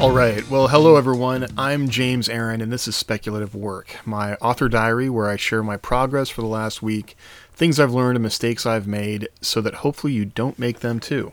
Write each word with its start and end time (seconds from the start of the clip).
All 0.00 0.12
right. 0.12 0.48
Well, 0.48 0.68
hello 0.68 0.94
everyone. 0.94 1.48
I'm 1.58 1.88
James 1.88 2.28
Aaron, 2.28 2.60
and 2.60 2.72
this 2.72 2.86
is 2.86 2.94
Speculative 2.94 3.52
Work, 3.52 3.96
my 4.06 4.34
author 4.36 4.68
diary 4.68 5.10
where 5.10 5.28
I 5.28 5.34
share 5.34 5.60
my 5.64 5.76
progress 5.76 6.28
for 6.30 6.40
the 6.40 6.46
last 6.46 6.80
week, 6.80 7.16
things 7.52 7.80
I've 7.80 7.92
learned, 7.92 8.14
and 8.14 8.22
mistakes 8.22 8.64
I've 8.64 8.86
made, 8.86 9.28
so 9.40 9.60
that 9.60 9.74
hopefully 9.74 10.12
you 10.12 10.24
don't 10.24 10.56
make 10.56 10.80
them 10.80 11.00
too. 11.00 11.32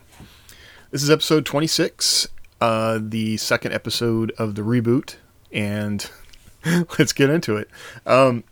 This 0.89 1.03
is 1.03 1.11
episode 1.11 1.45
26, 1.45 2.27
uh, 2.59 2.97
the 2.99 3.37
second 3.37 3.73
episode 3.73 4.31
of 4.39 4.55
the 4.55 4.63
reboot, 4.63 5.17
and 5.51 6.09
let's 6.97 7.13
get 7.13 7.29
into 7.29 7.57
it. 7.57 7.69
Um, 8.07 8.43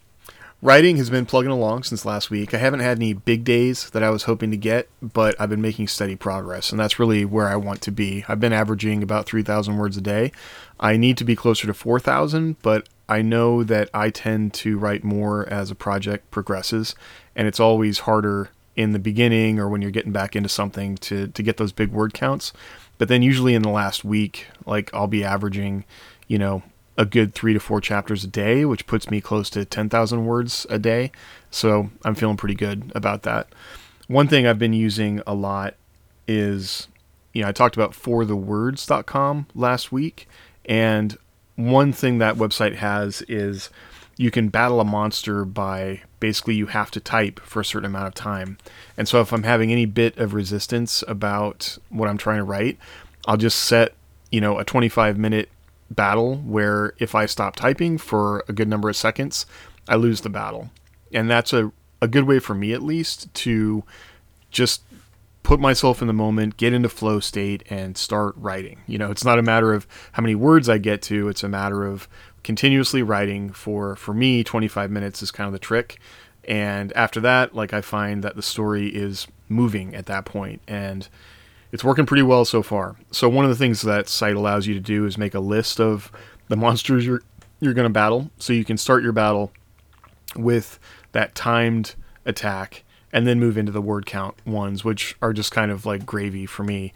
Writing 0.64 0.96
has 0.96 1.10
been 1.10 1.26
plugging 1.26 1.52
along 1.52 1.84
since 1.84 2.06
last 2.06 2.30
week. 2.30 2.54
I 2.54 2.58
haven't 2.58 2.80
had 2.80 2.98
any 2.98 3.12
big 3.12 3.44
days 3.44 3.90
that 3.90 4.02
I 4.02 4.10
was 4.10 4.24
hoping 4.24 4.50
to 4.52 4.56
get, 4.56 4.88
but 5.02 5.36
I've 5.38 5.50
been 5.50 5.62
making 5.62 5.90
steady 5.90 6.16
progress, 6.16 6.72
and 6.72 6.80
that's 6.80 6.98
really 6.98 7.26
where 7.26 7.50
I 7.50 7.58
want 7.58 7.82
to 7.82 7.92
be. 7.92 8.24
I've 8.30 8.40
been 8.40 8.54
averaging 8.54 9.04
about 9.04 9.26
3,000 9.26 9.76
words 9.76 9.98
a 9.98 10.02
day. 10.02 10.32
I 10.80 10.96
need 10.96 11.18
to 11.18 11.26
be 11.26 11.36
closer 11.36 11.68
to 11.68 11.74
4,000, 11.74 12.62
but 12.62 12.88
I 13.10 13.22
know 13.22 13.66
that 13.66 13.90
I 13.94 14.10
tend 14.10 14.54
to 14.54 14.78
write 14.78 15.04
more 15.04 15.46
as 15.50 15.70
a 15.70 15.76
project 15.76 16.32
progresses, 16.32 16.96
and 17.36 17.46
it's 17.46 17.60
always 17.60 18.00
harder 18.00 18.50
in 18.78 18.94
the 18.94 19.00
beginning 19.00 19.60
or 19.60 19.68
when 19.68 19.82
you're 19.82 19.92
getting 19.92 20.14
back 20.14 20.34
into 20.34 20.48
something 20.48 20.96
to, 21.00 21.28
to 21.28 21.44
get 21.44 21.58
those 21.58 21.74
big 21.74 21.92
word 21.92 22.14
counts. 22.14 22.54
But 22.98 23.10
then 23.10 23.22
usually 23.22 23.54
in 23.54 23.64
the 23.64 23.70
last 23.70 24.06
week, 24.06 24.48
like 24.66 24.94
I'll 24.94 25.08
be 25.08 25.26
averaging, 25.26 25.84
you 26.30 26.38
know, 26.38 26.64
a 26.98 27.06
good 27.06 27.34
three 27.34 27.54
to 27.54 27.60
four 27.60 27.82
chapters 27.82 28.24
a 28.24 28.28
day, 28.28 28.66
which 28.66 28.86
puts 28.88 29.10
me 29.10 29.20
close 29.22 29.50
to 29.52 29.66
10,000 29.66 30.26
words 30.26 30.66
a 30.70 30.78
day. 30.78 31.12
So 31.50 31.90
I'm 32.06 32.16
feeling 32.16 32.38
pretty 32.38 32.56
good 32.56 32.92
about 32.96 33.24
that. 33.24 33.48
One 34.08 34.28
thing 34.28 34.46
I've 34.46 34.60
been 34.60 34.74
using 34.74 35.22
a 35.26 35.34
lot 35.34 35.76
is, 36.28 36.88
you 37.34 37.42
know, 37.42 37.48
I 37.48 37.52
talked 37.52 37.76
about 37.76 37.94
4thewords.com 37.94 39.48
last 39.56 39.92
week. 39.92 40.28
And 40.66 41.18
one 41.56 41.94
thing 41.94 42.20
that 42.20 42.36
website 42.36 42.76
has 42.76 43.22
is 43.24 43.70
you 44.18 44.30
can 44.30 44.50
battle 44.50 44.80
a 44.80 44.86
monster 44.86 45.46
by 45.46 46.02
basically 46.20 46.56
you 46.56 46.68
have 46.68 46.92
to 46.92 47.00
type 47.00 47.40
for 47.40 47.62
a 47.62 47.66
certain 47.66 47.88
amount 47.88 48.08
of 48.08 48.14
time. 48.14 48.58
And 48.98 49.08
so 49.08 49.22
if 49.22 49.34
I'm 49.34 49.44
having 49.44 49.72
any 49.72 49.86
bit 49.86 50.18
of 50.18 50.34
resistance 50.34 51.04
about 51.08 51.78
what 51.90 52.08
I'm 52.08 52.18
trying 52.18 52.38
to 52.38 52.44
write, 52.44 52.78
I'll 53.26 53.38
just 53.38 53.60
set, 53.60 53.94
you 54.32 54.40
know, 54.42 54.60
a 54.60 54.64
25 54.64 55.18
minute 55.18 55.50
battle 55.96 56.38
where 56.38 56.94
if 57.00 57.16
I 57.16 57.26
stop 57.26 57.56
typing 57.56 57.98
for 57.98 58.44
a 58.48 58.54
good 58.54 58.68
number 58.68 58.90
of 58.90 58.96
seconds, 58.96 59.46
I 59.88 59.96
lose 59.96 60.22
the 60.22 60.30
battle. 60.30 60.72
And 61.14 61.30
that's 61.30 61.54
a, 61.54 61.72
a 62.02 62.08
good 62.08 62.26
way 62.26 62.40
for 62.40 62.56
me, 62.56 62.74
at 62.74 62.82
least, 62.82 63.34
to 63.36 63.84
just 64.50 64.84
put 65.44 65.60
myself 65.60 66.02
in 66.02 66.08
the 66.08 66.14
moment, 66.14 66.58
get 66.58 66.74
into 66.74 66.90
flow 66.90 67.20
state, 67.20 67.64
and 67.70 67.98
start 67.98 68.34
writing. 68.38 68.82
You 68.88 68.98
know, 68.98 69.12
it's 69.12 69.26
not 69.26 69.40
a 69.40 69.44
matter 69.44 69.74
of 69.74 69.86
how 70.14 70.22
many 70.22 70.36
words 70.36 70.70
I 70.70 70.78
get 70.78 71.02
to, 71.04 71.28
it's 71.28 71.44
a 71.44 71.50
matter 71.50 71.86
of 71.86 72.08
continuously 72.44 73.04
writing 73.04 73.52
for, 73.52 73.96
for 73.96 74.14
me, 74.14 74.44
25 74.44 74.90
minutes 74.90 75.22
is 75.22 75.32
kind 75.32 75.48
of 75.48 75.54
the 75.54 75.60
trick. 75.60 76.00
And 76.46 76.92
after 76.94 77.20
that, 77.22 77.56
like 77.56 77.74
I 77.74 77.82
find 77.82 78.24
that 78.24 78.36
the 78.36 78.42
story 78.42 78.88
is 78.88 79.28
moving 79.50 79.96
at 79.96 80.08
that 80.08 80.26
point, 80.26 80.62
and 80.68 81.08
it's 81.74 81.84
working 81.84 82.06
pretty 82.06 82.22
well 82.22 82.46
so 82.46 82.62
far. 82.62 82.96
So 83.12 83.28
one 83.28 83.46
of 83.46 83.50
the 83.50 83.58
things 83.58 83.82
that 83.82 84.08
site 84.08 84.36
allows 84.36 84.68
you 84.68 84.76
to 84.76 84.80
do 84.80 85.08
is 85.08 85.18
make 85.18 85.34
a 85.34 85.40
list 85.40 85.80
of 85.82 86.12
the 86.48 86.56
monsters 86.56 87.06
you're 87.06 87.24
you're 87.60 87.74
going 87.74 87.88
to 87.88 87.94
battle. 87.94 88.30
So 88.38 88.54
you 88.54 88.64
can 88.64 88.78
start 88.78 89.04
your 89.04 89.12
battle 89.12 89.52
with 90.36 90.80
that 91.14 91.34
timed 91.34 91.96
attack 92.26 92.84
and 93.12 93.26
then 93.26 93.40
move 93.40 93.58
into 93.58 93.72
the 93.72 93.82
word 93.82 94.06
count 94.06 94.36
ones, 94.46 94.84
which 94.84 95.16
are 95.22 95.34
just 95.34 95.52
kind 95.52 95.72
of 95.72 95.86
like 95.86 96.06
gravy 96.06 96.46
for 96.46 96.64
me. 96.64 96.94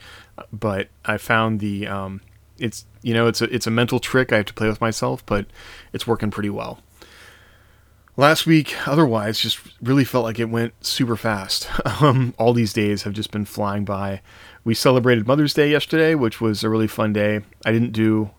But 0.53 0.89
I 1.05 1.17
found 1.17 1.59
the 1.59 1.88
um, 1.88 2.22
it's 2.59 2.86
you 3.02 3.16
know 3.16 3.25
it's 3.25 3.42
a 3.42 3.45
it's 3.45 3.66
a 3.66 3.72
mental 3.72 4.00
trick 4.00 4.31
I 4.31 4.38
have 4.38 4.45
to 4.45 4.53
play 4.53 4.67
with 4.67 4.80
myself, 4.80 5.26
but 5.26 5.48
it's 5.92 6.05
working 6.05 6.30
pretty 6.30 6.52
well. 6.52 6.83
Last 8.20 8.48
week, 8.48 8.87
otherwise, 8.87 9.39
just 9.39 9.60
really 9.80 10.04
felt 10.04 10.23
like 10.23 10.39
it 10.39 10.49
went 10.49 10.73
super 10.86 11.16
fast. 11.16 11.67
Um, 11.99 12.36
all 12.37 12.54
these 12.54 12.73
days 12.73 13.04
have 13.04 13.14
just 13.14 13.32
been 13.32 13.45
flying 13.45 13.83
by. 13.83 14.21
We 14.67 14.73
celebrated 14.73 15.26
Mother's 15.26 15.54
Day 15.54 15.72
yesterday, 15.72 16.14
which 16.14 16.42
was 16.42 16.61
a 16.61 16.70
really 16.70 16.88
fun 16.88 17.14
day. 17.14 17.39
I 17.66 17.72
didn't 17.72 17.94
do 17.94 18.32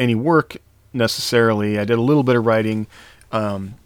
any 0.00 0.16
work 0.16 0.56
necessarily. 0.92 1.78
I 1.78 1.84
did 1.84 1.96
a 1.96 2.02
little 2.02 2.24
bit 2.24 2.34
of 2.34 2.44
writing 2.44 2.88
um, 3.30 3.76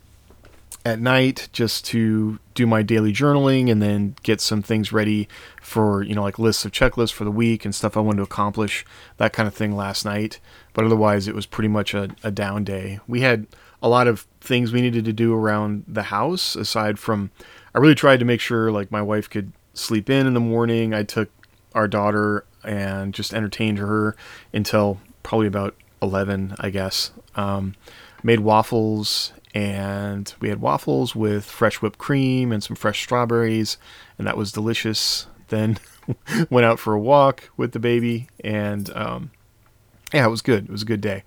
at 0.82 0.98
night 0.98 1.50
just 1.52 1.84
to 1.88 2.38
do 2.54 2.66
my 2.66 2.80
daily 2.80 3.12
journaling 3.12 3.70
and 3.70 3.82
then 3.82 4.16
get 4.22 4.40
some 4.40 4.62
things 4.62 4.94
ready 4.94 5.28
for, 5.60 6.02
you 6.02 6.14
know, 6.14 6.22
like 6.22 6.38
lists 6.38 6.64
of 6.64 6.72
checklists 6.72 7.12
for 7.12 7.24
the 7.24 7.30
week 7.30 7.66
and 7.66 7.74
stuff 7.74 7.98
I 7.98 8.00
wanted 8.00 8.16
to 8.16 8.22
accomplish, 8.22 8.86
that 9.18 9.34
kind 9.34 9.46
of 9.46 9.52
thing 9.52 9.76
last 9.76 10.06
night. 10.06 10.40
But 10.72 10.86
otherwise, 10.86 11.28
it 11.28 11.34
was 11.34 11.44
pretty 11.44 11.68
much 11.68 11.92
a, 11.92 12.08
a 12.24 12.30
down 12.30 12.64
day. 12.64 13.00
We 13.06 13.20
had 13.20 13.46
a 13.82 13.90
lot 13.90 14.08
of 14.08 14.26
things 14.40 14.72
we 14.72 14.80
needed 14.80 15.04
to 15.04 15.12
do 15.12 15.34
around 15.34 15.84
the 15.86 16.04
house 16.04 16.56
aside 16.56 16.98
from, 16.98 17.30
I 17.74 17.78
really 17.78 17.94
tried 17.94 18.20
to 18.20 18.24
make 18.24 18.40
sure 18.40 18.72
like 18.72 18.90
my 18.90 19.02
wife 19.02 19.28
could 19.28 19.52
sleep 19.74 20.08
in 20.08 20.26
in 20.26 20.32
the 20.32 20.40
morning. 20.40 20.94
I 20.94 21.02
took 21.02 21.28
our 21.74 21.88
daughter 21.88 22.44
and 22.64 23.14
just 23.14 23.32
entertained 23.32 23.78
her 23.78 24.16
until 24.52 25.00
probably 25.22 25.46
about 25.46 25.74
11, 26.02 26.54
I 26.58 26.70
guess. 26.70 27.12
Um, 27.36 27.74
made 28.22 28.40
waffles, 28.40 29.32
and 29.54 30.32
we 30.40 30.48
had 30.48 30.60
waffles 30.60 31.14
with 31.14 31.44
fresh 31.44 31.76
whipped 31.76 31.98
cream 31.98 32.52
and 32.52 32.62
some 32.62 32.76
fresh 32.76 33.02
strawberries, 33.02 33.78
and 34.18 34.26
that 34.26 34.36
was 34.36 34.52
delicious. 34.52 35.26
Then 35.48 35.78
went 36.50 36.66
out 36.66 36.78
for 36.78 36.94
a 36.94 37.00
walk 37.00 37.50
with 37.56 37.72
the 37.72 37.78
baby, 37.78 38.28
and 38.42 38.90
um, 38.94 39.30
yeah, 40.12 40.26
it 40.26 40.30
was 40.30 40.42
good. 40.42 40.64
It 40.64 40.70
was 40.70 40.82
a 40.82 40.86
good 40.86 41.00
day. 41.00 41.22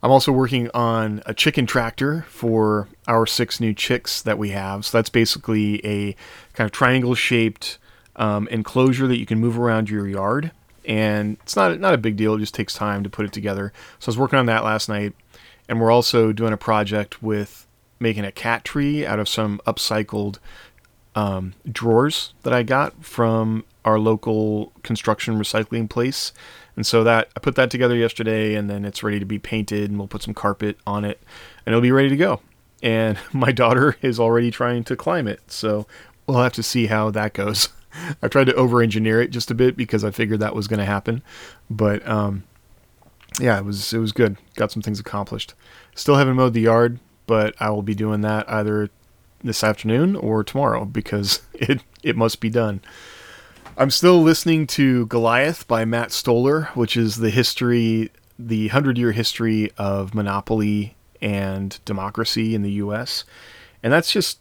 I'm 0.00 0.12
also 0.12 0.30
working 0.30 0.70
on 0.74 1.22
a 1.26 1.34
chicken 1.34 1.66
tractor 1.66 2.24
for 2.28 2.88
our 3.08 3.26
six 3.26 3.58
new 3.58 3.74
chicks 3.74 4.22
that 4.22 4.38
we 4.38 4.50
have. 4.50 4.86
So 4.86 4.96
that's 4.98 5.10
basically 5.10 5.84
a 5.84 6.14
kind 6.54 6.66
of 6.66 6.72
triangle 6.72 7.16
shaped 7.16 7.78
um, 8.18 8.48
enclosure 8.48 9.06
that 9.06 9.16
you 9.16 9.26
can 9.26 9.38
move 9.38 9.58
around 9.58 9.88
your 9.88 10.06
yard. 10.06 10.50
And 10.84 11.36
it's 11.42 11.56
not 11.56 11.78
not 11.80 11.94
a 11.94 11.98
big 11.98 12.16
deal. 12.16 12.34
It 12.34 12.40
just 12.40 12.54
takes 12.54 12.74
time 12.74 13.02
to 13.04 13.10
put 13.10 13.24
it 13.24 13.32
together. 13.32 13.72
So 13.98 14.08
I 14.08 14.10
was 14.10 14.18
working 14.18 14.38
on 14.38 14.46
that 14.46 14.64
last 14.64 14.88
night, 14.88 15.14
and 15.68 15.80
we're 15.80 15.90
also 15.90 16.32
doing 16.32 16.52
a 16.52 16.58
project 16.58 17.22
with 17.22 17.66
making 18.00 18.24
a 18.24 18.32
cat 18.32 18.64
tree 18.64 19.04
out 19.04 19.18
of 19.18 19.28
some 19.28 19.60
upcycled 19.66 20.38
um, 21.14 21.54
drawers 21.70 22.32
that 22.42 22.52
I 22.52 22.62
got 22.62 23.04
from 23.04 23.64
our 23.84 23.98
local 23.98 24.72
construction 24.82 25.38
recycling 25.38 25.90
place. 25.90 26.32
And 26.76 26.86
so 26.86 27.02
that 27.04 27.28
I 27.36 27.40
put 27.40 27.56
that 27.56 27.70
together 27.70 27.96
yesterday, 27.96 28.54
and 28.54 28.70
then 28.70 28.84
it's 28.84 29.02
ready 29.02 29.18
to 29.18 29.26
be 29.26 29.38
painted, 29.38 29.90
and 29.90 29.98
we'll 29.98 30.08
put 30.08 30.22
some 30.22 30.34
carpet 30.34 30.78
on 30.86 31.04
it, 31.04 31.20
and 31.66 31.72
it'll 31.72 31.82
be 31.82 31.92
ready 31.92 32.08
to 32.08 32.16
go. 32.16 32.40
And 32.82 33.18
my 33.32 33.52
daughter 33.52 33.96
is 34.00 34.20
already 34.20 34.50
trying 34.50 34.84
to 34.84 34.96
climb 34.96 35.26
it, 35.26 35.40
so 35.50 35.86
we'll 36.26 36.42
have 36.42 36.52
to 36.54 36.62
see 36.62 36.86
how 36.86 37.10
that 37.10 37.34
goes. 37.34 37.68
I 38.22 38.28
tried 38.28 38.44
to 38.44 38.54
over 38.54 38.82
engineer 38.82 39.20
it 39.20 39.30
just 39.30 39.50
a 39.50 39.54
bit 39.54 39.76
because 39.76 40.04
I 40.04 40.10
figured 40.10 40.40
that 40.40 40.54
was 40.54 40.68
going 40.68 40.78
to 40.78 40.84
happen. 40.84 41.22
But 41.68 42.06
um, 42.06 42.44
yeah, 43.40 43.58
it 43.58 43.64
was 43.64 43.92
it 43.92 43.98
was 43.98 44.12
good. 44.12 44.36
Got 44.56 44.72
some 44.72 44.82
things 44.82 45.00
accomplished. 45.00 45.54
Still 45.94 46.16
haven't 46.16 46.36
mowed 46.36 46.54
the 46.54 46.60
yard, 46.60 46.98
but 47.26 47.54
I 47.60 47.70
will 47.70 47.82
be 47.82 47.94
doing 47.94 48.20
that 48.22 48.50
either 48.50 48.90
this 49.42 49.62
afternoon 49.62 50.16
or 50.16 50.42
tomorrow 50.42 50.84
because 50.84 51.42
it 51.54 51.82
it 52.02 52.16
must 52.16 52.40
be 52.40 52.50
done. 52.50 52.80
I'm 53.76 53.90
still 53.90 54.22
listening 54.22 54.66
to 54.68 55.06
Goliath 55.06 55.68
by 55.68 55.84
Matt 55.84 56.10
Stoller, 56.10 56.64
which 56.74 56.96
is 56.96 57.18
the 57.18 57.30
history, 57.30 58.10
the 58.36 58.68
hundred 58.68 58.98
year 58.98 59.12
history 59.12 59.70
of 59.78 60.14
monopoly 60.14 60.96
and 61.22 61.78
democracy 61.84 62.54
in 62.54 62.62
the 62.62 62.72
U.S. 62.72 63.24
And 63.82 63.92
that's 63.92 64.10
just 64.10 64.40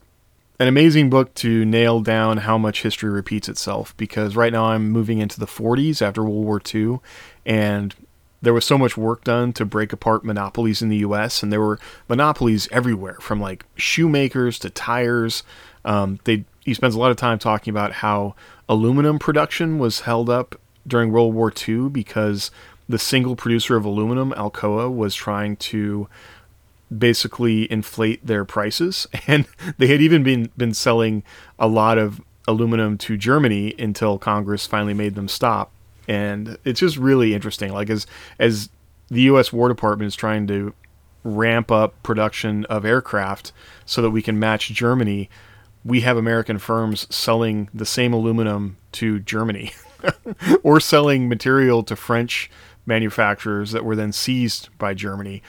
an 0.59 0.68
amazing 0.68 1.09
book 1.09 1.34
to 1.35 1.66
nail 1.66 2.01
down 2.01 2.38
how 2.38 2.57
much 2.57 2.81
history 2.81 3.09
repeats 3.09 3.47
itself 3.47 3.95
because 3.97 4.35
right 4.35 4.52
now 4.52 4.66
I'm 4.66 4.90
moving 4.90 5.20
into 5.20 5.40
the 5.40 5.46
40s 5.46 6.02
after 6.02 6.23
World 6.23 6.46
War 6.46 6.61
II 6.73 6.99
and 7.46 7.93
there 8.41 8.53
was 8.53 8.66
so 8.66 8.78
much 8.78 8.97
work 8.97 9.23
done 9.23 9.53
to 9.53 9.66
break 9.66 9.93
apart 9.93 10.23
monopolies 10.23 10.81
in 10.81 10.90
the 10.90 10.97
US 10.97 11.43
and 11.43 11.52
there 11.52 11.61
were 11.61 11.79
monopolies 12.08 12.67
everywhere 12.72 13.17
from 13.20 13.40
like 13.40 13.66
shoemakers 13.76 14.58
to 14.59 14.70
tires. 14.70 15.43
Um, 15.85 16.20
they 16.23 16.46
he 16.64 16.73
spends 16.73 16.96
a 16.96 16.99
lot 16.99 17.11
of 17.11 17.17
time 17.17 17.40
talking 17.40 17.72
about 17.72 17.93
how 17.93 18.35
aluminum 18.67 19.20
production 19.20 19.79
was 19.79 20.02
held 20.02 20.29
up 20.29 20.59
during 20.85 21.11
World 21.11 21.34
War 21.34 21.53
II 21.67 21.90
because 21.90 22.52
the 22.90 22.99
single 22.99 23.35
producer 23.35 23.76
of 23.76 23.85
aluminum 23.85 24.34
Alcoa 24.34 24.93
was 24.93 25.16
trying 25.16 25.55
to 25.58 26.08
basically 26.95 27.72
inflate 27.72 28.25
their 28.25 28.45
prices, 28.45 29.07
and 29.28 29.47
they 29.78 29.87
had 29.87 30.01
even 30.01 30.23
been 30.23 30.49
been 30.57 30.73
selling 30.73 31.23
a 31.59 31.67
lot 31.67 31.97
of 31.97 32.22
aluminum 32.47 32.97
to 32.97 33.17
Germany 33.17 33.75
until 33.78 34.17
Congress 34.17 34.66
finally 34.66 34.93
made 34.93 35.16
them 35.16 35.28
stop. 35.28 35.72
And 36.07 36.57
it's 36.63 36.79
just 36.79 36.95
really 36.95 37.34
interesting. 37.34 37.73
Like 37.73 37.89
as 37.89 38.07
as 38.39 38.69
the 39.09 39.22
U.S. 39.23 39.51
War 39.51 39.67
Department 39.67 40.07
is 40.07 40.16
trying 40.16 40.47
to 40.47 40.73
ramp 41.23 41.72
up 41.72 42.01
production 42.03 42.66
of 42.66 42.85
aircraft 42.85 43.51
so 43.85 44.01
that 44.01 44.11
we 44.11 44.22
can 44.22 44.40
match 44.40 44.69
Germany, 44.69 45.29
we 45.83 46.01
have 46.01 46.17
American 46.17 46.57
firms 46.57 47.13
selling 47.13 47.69
the 47.73 47.85
same 47.85 48.13
aluminum 48.13 48.78
to 48.93 49.19
Germany 49.19 49.73
or 50.63 50.79
selling 50.79 51.28
material 51.28 51.83
to 51.83 51.95
French 51.95 52.49
manufacturers 52.85 53.72
that 53.72 53.83
were 53.83 53.95
then 53.95 54.13
seized 54.13 54.69
by 54.78 54.93
Germany 54.93 55.41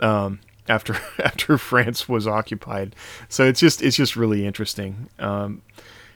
um, 0.00 0.40
after 0.68 0.94
after 1.24 1.58
France 1.58 2.08
was 2.08 2.26
occupied. 2.26 2.94
So 3.28 3.44
it's 3.44 3.60
just 3.60 3.82
it's 3.82 3.96
just 3.96 4.16
really 4.16 4.46
interesting, 4.46 5.08
um, 5.18 5.62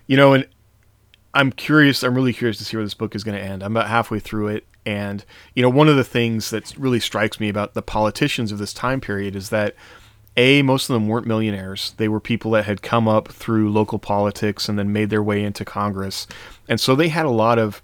you 0.07 0.17
know. 0.17 0.33
And 0.33 0.47
I'm 1.35 1.53
curious. 1.53 2.03
I'm 2.03 2.15
really 2.15 2.33
curious 2.33 2.59
to 2.59 2.65
see 2.65 2.77
where 2.77 2.85
this 2.85 2.95
book 2.95 3.15
is 3.15 3.25
going 3.25 3.39
to 3.39 3.45
end. 3.45 3.63
I'm 3.63 3.77
about 3.77 3.89
halfway 3.89 4.21
through 4.21 4.49
it, 4.49 4.67
and 4.85 5.25
you 5.55 5.63
know, 5.63 5.71
one 5.71 5.89
of 5.89 5.97
the 5.97 6.05
things 6.05 6.51
that 6.51 6.77
really 6.77 7.01
strikes 7.01 7.41
me 7.41 7.49
about 7.49 7.75
the 7.75 7.83
politicians 7.83 8.53
of 8.53 8.59
this 8.59 8.73
time 8.73 9.01
period 9.01 9.37
is 9.37 9.51
that 9.51 9.75
a 10.37 10.63
most 10.63 10.89
of 10.89 10.95
them 10.95 11.09
weren't 11.09 11.27
millionaires 11.27 11.93
they 11.97 12.07
were 12.07 12.21
people 12.21 12.53
that 12.53 12.65
had 12.65 12.83
come 12.83 13.09
up 13.09 13.27
through 13.27 13.69
local 13.69 13.99
politics 13.99 14.69
and 14.69 14.79
then 14.79 14.93
made 14.93 15.11
their 15.11 15.23
way 15.25 15.43
into 15.43 15.65
congress 15.65 16.29
and 16.69 16.79
so 16.79 16.95
they 16.95 17.09
had 17.09 17.27
a 17.27 17.31
lot 17.31 17.59
of 17.59 17.83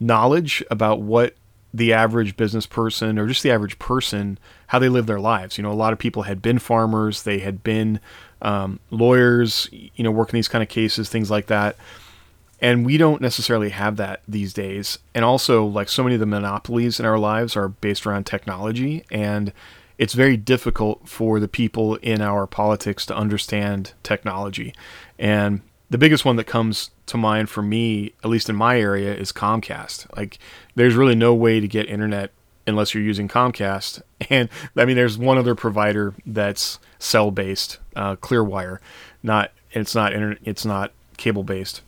knowledge 0.00 0.62
about 0.70 1.00
what 1.00 1.34
the 1.72 1.92
average 1.92 2.36
business 2.36 2.66
person 2.66 3.18
or 3.18 3.26
just 3.26 3.42
the 3.42 3.50
average 3.50 3.78
person 3.78 4.38
how 4.68 4.78
they 4.78 4.88
live 4.88 5.06
their 5.06 5.20
lives. 5.20 5.58
You 5.58 5.62
know 5.62 5.72
a 5.72 5.74
lot 5.74 5.92
of 5.92 5.98
people 5.98 6.22
had 6.22 6.42
been 6.42 6.58
farmers 6.58 7.22
they 7.22 7.40
had 7.40 7.62
been 7.62 8.00
um, 8.40 8.80
lawyers 8.90 9.68
you 9.72 10.04
know 10.04 10.10
working 10.10 10.38
these 10.38 10.48
kind 10.48 10.62
of 10.62 10.68
cases 10.68 11.08
things 11.08 11.30
like 11.30 11.46
that. 11.46 11.76
And 12.60 12.84
we 12.84 12.96
don't 12.96 13.22
necessarily 13.22 13.68
have 13.70 13.96
that 13.98 14.22
these 14.26 14.52
days. 14.52 14.98
And 15.14 15.24
also 15.24 15.64
like 15.64 15.88
so 15.88 16.02
many 16.02 16.16
of 16.16 16.20
the 16.20 16.26
monopolies 16.26 16.98
in 16.98 17.06
our 17.06 17.18
lives 17.18 17.56
are 17.56 17.68
based 17.68 18.04
around 18.04 18.24
technology. 18.24 19.04
And 19.12 19.52
it's 19.96 20.14
very 20.14 20.36
difficult 20.36 21.08
for 21.08 21.38
the 21.38 21.48
people 21.48 21.96
in 21.96 22.20
our 22.20 22.46
politics 22.46 23.06
to 23.06 23.16
understand 23.16 23.92
technology. 24.02 24.74
And 25.18 25.60
the 25.90 25.98
biggest 25.98 26.24
one 26.24 26.36
that 26.36 26.44
comes 26.44 26.90
to 27.08 27.16
mind 27.16 27.50
for 27.50 27.62
me, 27.62 28.12
at 28.22 28.30
least 28.30 28.48
in 28.48 28.56
my 28.56 28.80
area, 28.80 29.14
is 29.14 29.32
Comcast. 29.32 30.06
Like, 30.16 30.38
there's 30.74 30.94
really 30.94 31.14
no 31.14 31.34
way 31.34 31.60
to 31.60 31.68
get 31.68 31.88
internet 31.88 32.30
unless 32.66 32.94
you're 32.94 33.02
using 33.02 33.28
Comcast. 33.28 34.02
And 34.30 34.48
I 34.76 34.84
mean, 34.84 34.96
there's 34.96 35.16
one 35.16 35.38
other 35.38 35.54
provider 35.54 36.12
that's 36.26 36.80
cell 36.98 37.30
based, 37.30 37.78
uh, 37.94 38.16
Clearwire. 38.16 38.78
Not 39.22 39.52
it's 39.70 39.94
not 39.94 40.12
internet, 40.12 40.38
it's 40.44 40.64
not 40.64 40.92
cable 41.16 41.44
based. 41.44 41.82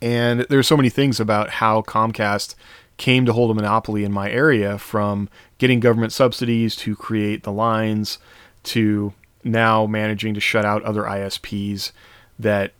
And 0.00 0.46
there's 0.48 0.66
so 0.66 0.78
many 0.78 0.88
things 0.88 1.20
about 1.20 1.50
how 1.50 1.82
Comcast 1.82 2.54
came 2.96 3.26
to 3.26 3.32
hold 3.32 3.50
a 3.50 3.54
monopoly 3.54 4.02
in 4.02 4.12
my 4.12 4.30
area, 4.30 4.78
from 4.78 5.28
getting 5.58 5.78
government 5.78 6.12
subsidies 6.12 6.74
to 6.76 6.96
create 6.96 7.42
the 7.42 7.52
lines 7.52 8.18
to 8.62 9.12
now 9.44 9.86
managing 9.86 10.34
to 10.34 10.40
shut 10.40 10.64
out 10.64 10.82
other 10.84 11.02
ISPs 11.02 11.92
that 12.38 12.72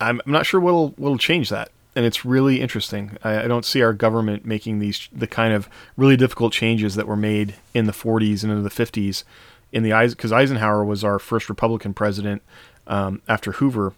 I'm, 0.00 0.20
I'm 0.24 0.32
not 0.32 0.46
sure 0.46 0.60
what'll 0.60 0.90
what'll 0.90 1.18
change 1.18 1.50
that. 1.50 1.70
And 1.96 2.06
it's 2.06 2.24
really 2.24 2.60
interesting. 2.60 3.16
I, 3.24 3.44
I 3.44 3.48
don't 3.48 3.64
see 3.64 3.82
our 3.82 3.92
government 3.92 4.44
making 4.44 4.78
these 4.78 5.08
the 5.12 5.26
kind 5.26 5.52
of 5.52 5.68
really 5.96 6.16
difficult 6.16 6.52
changes 6.52 6.94
that 6.94 7.06
were 7.06 7.16
made 7.16 7.54
in 7.74 7.86
the 7.86 7.92
40s 7.92 8.42
and 8.42 8.52
into 8.52 8.62
the 8.62 8.70
50s 8.70 9.24
in 9.72 9.82
the 9.82 9.92
eyes 9.92 10.14
because 10.14 10.32
Eisenhower 10.32 10.84
was 10.84 11.04
our 11.04 11.18
first 11.18 11.48
Republican 11.48 11.94
president 11.94 12.42
um, 12.86 13.20
after 13.28 13.52
Hoover, 13.52 13.94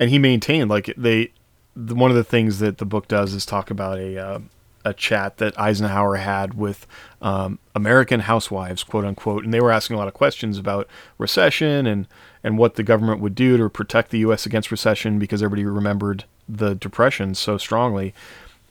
and 0.00 0.10
he 0.10 0.18
maintained 0.18 0.70
like 0.70 0.92
they. 0.96 1.32
The, 1.76 1.96
one 1.96 2.12
of 2.12 2.16
the 2.16 2.22
things 2.22 2.60
that 2.60 2.78
the 2.78 2.84
book 2.84 3.08
does 3.08 3.34
is 3.34 3.44
talk 3.44 3.68
about 3.68 3.98
a 3.98 4.16
uh, 4.16 4.38
a 4.84 4.92
chat 4.92 5.38
that 5.38 5.58
Eisenhower 5.58 6.16
had 6.16 6.54
with 6.54 6.86
um, 7.22 7.58
American 7.74 8.20
housewives, 8.20 8.84
quote 8.84 9.04
unquote, 9.04 9.44
and 9.44 9.52
they 9.52 9.60
were 9.60 9.72
asking 9.72 9.94
a 9.94 9.98
lot 9.98 10.08
of 10.08 10.14
questions 10.14 10.58
about 10.58 10.88
recession 11.18 11.86
and 11.86 12.06
and 12.42 12.58
what 12.58 12.74
the 12.74 12.82
government 12.82 13.20
would 13.20 13.34
do 13.34 13.56
to 13.56 13.70
protect 13.70 14.10
the 14.10 14.18
U.S. 14.18 14.44
against 14.44 14.70
recession 14.70 15.18
because 15.18 15.42
everybody 15.42 15.64
remembered 15.64 16.24
the 16.46 16.74
depression 16.74 17.34
so 17.34 17.56
strongly, 17.56 18.14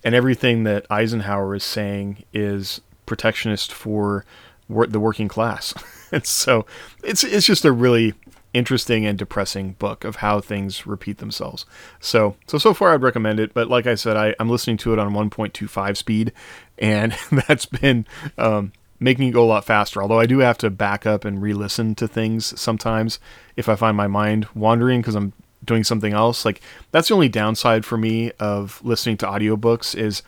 and 0.04 0.13
everything 0.13 0.63
that 0.63 0.86
Eisenhower 0.92 1.56
is 1.56 1.63
saying 1.63 2.24
is 2.33 2.81
protectionist 3.06 3.74
for 3.74 4.25
wor- 4.69 4.88
the 4.88 5.00
working 5.00 5.27
class, 5.27 5.74
and 6.12 6.25
so 6.25 6.65
it's 7.04 7.24
it's 7.24 7.48
just 7.48 7.65
a 7.65 7.71
really 7.71 8.13
interesting 8.54 9.06
and 9.06 9.18
depressing 9.18 9.74
book 9.74 10.04
of 10.04 10.18
how 10.18 10.40
things 10.40 10.86
repeat 10.86 11.18
themselves. 11.18 11.66
So, 12.00 12.36
so 12.48 12.58
so 12.58 12.74
far 12.74 12.94
I'd 12.94 13.02
recommend 13.02 13.40
it, 13.40 13.54
but 13.54 13.68
like 13.68 13.88
I 13.88 13.96
said, 13.96 14.16
I, 14.16 14.36
I'm 14.40 14.50
listening 14.50 14.78
to 14.78 14.94
it 14.94 15.00
on 15.00 15.14
1.25 15.14 15.98
speed, 15.98 16.32
and 16.78 17.16
that's 17.48 17.66
been 17.66 18.06
um, 18.38 18.72
making 19.00 19.28
it 19.28 19.32
go 19.32 19.44
a 19.44 19.46
lot 19.46 19.66
faster. 19.66 20.02
Although 20.02 20.20
I 20.20 20.28
do 20.28 20.40
have 20.40 20.58
to 20.60 20.70
back 20.70 21.06
up 21.06 21.26
and 21.26 21.42
re-listen 21.42 21.96
to 21.96 22.08
things 22.08 22.60
sometimes 22.60 23.20
if 23.58 23.68
I 23.68 23.76
find 23.76 23.98
my 23.98 24.08
mind 24.08 24.48
wandering 24.54 25.02
because 25.02 25.16
I'm 25.16 25.34
doing 25.66 25.84
something 25.84 26.14
else. 26.14 26.46
Like 26.46 26.62
that's 26.92 27.08
the 27.08 27.14
only 27.14 27.30
downside 27.30 27.86
for 27.86 27.98
me 27.98 28.32
of 28.40 28.82
listening 28.84 29.18
to 29.18 29.26
audiobooks 29.26 29.96
is 29.96 30.22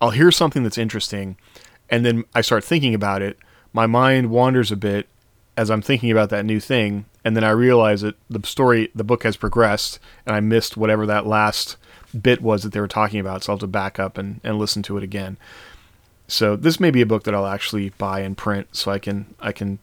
I'll 0.00 0.10
hear 0.10 0.30
something 0.30 0.62
that's 0.62 0.78
interesting, 0.78 1.36
and 1.90 2.04
then 2.04 2.24
I 2.34 2.40
start 2.40 2.64
thinking 2.64 2.94
about 2.94 3.22
it. 3.22 3.38
My 3.72 3.86
mind 3.86 4.30
wanders 4.30 4.70
a 4.70 4.76
bit 4.76 5.08
as 5.56 5.70
I'm 5.70 5.82
thinking 5.82 6.10
about 6.10 6.30
that 6.30 6.44
new 6.44 6.60
thing, 6.60 7.04
and 7.24 7.36
then 7.36 7.44
I 7.44 7.50
realize 7.50 8.00
that 8.00 8.16
the 8.28 8.44
story, 8.46 8.90
the 8.94 9.04
book 9.04 9.22
has 9.24 9.36
progressed, 9.36 9.98
and 10.26 10.34
I 10.34 10.40
missed 10.40 10.76
whatever 10.76 11.06
that 11.06 11.26
last 11.26 11.76
bit 12.20 12.42
was 12.42 12.62
that 12.62 12.72
they 12.72 12.80
were 12.80 12.88
talking 12.88 13.20
about. 13.20 13.44
So 13.44 13.52
I'll 13.52 13.56
have 13.56 13.60
to 13.60 13.66
back 13.66 13.98
up 13.98 14.18
and, 14.18 14.40
and 14.42 14.58
listen 14.58 14.82
to 14.84 14.96
it 14.96 15.02
again. 15.02 15.36
So 16.26 16.56
this 16.56 16.80
may 16.80 16.90
be 16.90 17.02
a 17.02 17.06
book 17.06 17.24
that 17.24 17.34
I'll 17.34 17.46
actually 17.46 17.90
buy 17.90 18.20
and 18.20 18.36
print, 18.36 18.68
so 18.72 18.90
I 18.90 18.98
can 18.98 19.34
I 19.40 19.52
can 19.52 19.78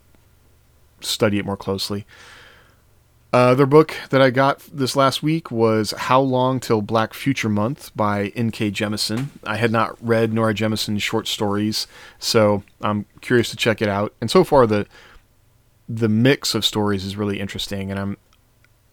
study 1.01 1.37
it 1.37 1.45
more 1.45 1.57
closely. 1.57 2.05
Uh, 3.31 3.51
other 3.51 3.67
book 3.67 3.93
that 4.09 4.23
I 4.23 4.31
got 4.31 4.59
this 4.73 4.95
last 4.95 5.21
week 5.21 5.51
was 5.51 5.91
How 5.95 6.19
Long 6.19 6.59
Till 6.59 6.81
Black 6.81 7.13
Future 7.13 7.49
Month 7.49 7.91
by 7.95 8.29
N.K. 8.29 8.71
Jemisin. 8.71 9.27
I 9.43 9.57
had 9.57 9.71
not 9.71 9.95
read 10.01 10.33
Nora 10.33 10.55
Jemisin's 10.55 11.03
short 11.03 11.27
stories, 11.27 11.85
so 12.17 12.63
I'm 12.81 13.05
curious 13.21 13.51
to 13.51 13.55
check 13.55 13.83
it 13.83 13.87
out. 13.87 14.15
And 14.19 14.31
so 14.31 14.43
far, 14.43 14.65
the 14.65 14.87
the 15.89 16.07
mix 16.07 16.53
of 16.53 16.63
stories 16.63 17.03
is 17.03 17.17
really 17.17 17.39
interesting, 17.39 17.89
and 17.89 17.99
I'm 17.99 18.17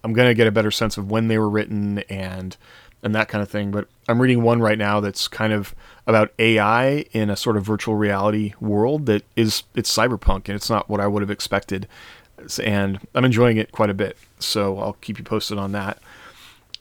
I'm 0.02 0.14
gonna 0.14 0.34
get 0.34 0.46
a 0.46 0.52
better 0.52 0.70
sense 0.70 0.96
of 0.96 1.10
when 1.10 1.28
they 1.28 1.38
were 1.38 1.48
written 1.48 1.98
and 2.08 2.56
and 3.02 3.14
that 3.14 3.28
kind 3.28 3.42
of 3.42 3.50
thing. 3.50 3.70
But 3.70 3.88
I'm 4.08 4.20
reading 4.20 4.42
one 4.42 4.60
right 4.60 4.78
now 4.78 5.00
that's 5.00 5.28
kind 5.28 5.52
of 5.52 5.74
about 6.06 6.32
AI 6.38 7.04
in 7.12 7.28
a 7.28 7.36
sort 7.36 7.56
of 7.56 7.64
virtual 7.64 7.94
reality 7.94 8.54
world 8.60 9.06
that 9.06 9.22
is 9.36 9.62
it's 9.74 9.94
cyberpunk 9.94 10.48
and 10.48 10.56
it's 10.56 10.70
not 10.70 10.88
what 10.88 11.00
I 11.00 11.06
would 11.06 11.22
have 11.22 11.30
expected. 11.30 11.86
And 12.62 12.98
I'm 13.14 13.24
enjoying 13.24 13.56
it 13.58 13.72
quite 13.72 13.90
a 13.90 13.94
bit, 13.94 14.16
so 14.38 14.78
I'll 14.78 14.94
keep 14.94 15.18
you 15.18 15.24
posted 15.24 15.58
on 15.58 15.72
that. 15.72 15.98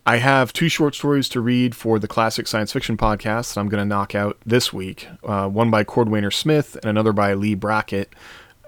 I 0.07 0.17
have 0.17 0.53
two 0.53 0.69
short 0.69 0.93
stories 0.93 1.27
to 1.29 1.41
read 1.41 1.75
for 1.75 1.97
the 1.97 2.07
classic 2.07 2.45
science 2.45 2.71
fiction 2.71 2.95
podcast 2.95 3.53
that 3.53 3.59
I'm 3.59 3.69
going 3.69 3.81
to 3.81 3.85
knock 3.85 4.13
out 4.13 4.37
this 4.45 4.71
week. 4.71 5.07
Uh, 5.23 5.47
one 5.47 5.71
by 5.71 5.83
Cordwainer 5.83 6.31
Smith 6.31 6.75
and 6.75 6.85
another 6.85 7.11
by 7.11 7.33
Leigh 7.33 7.55
Brackett. 7.55 8.13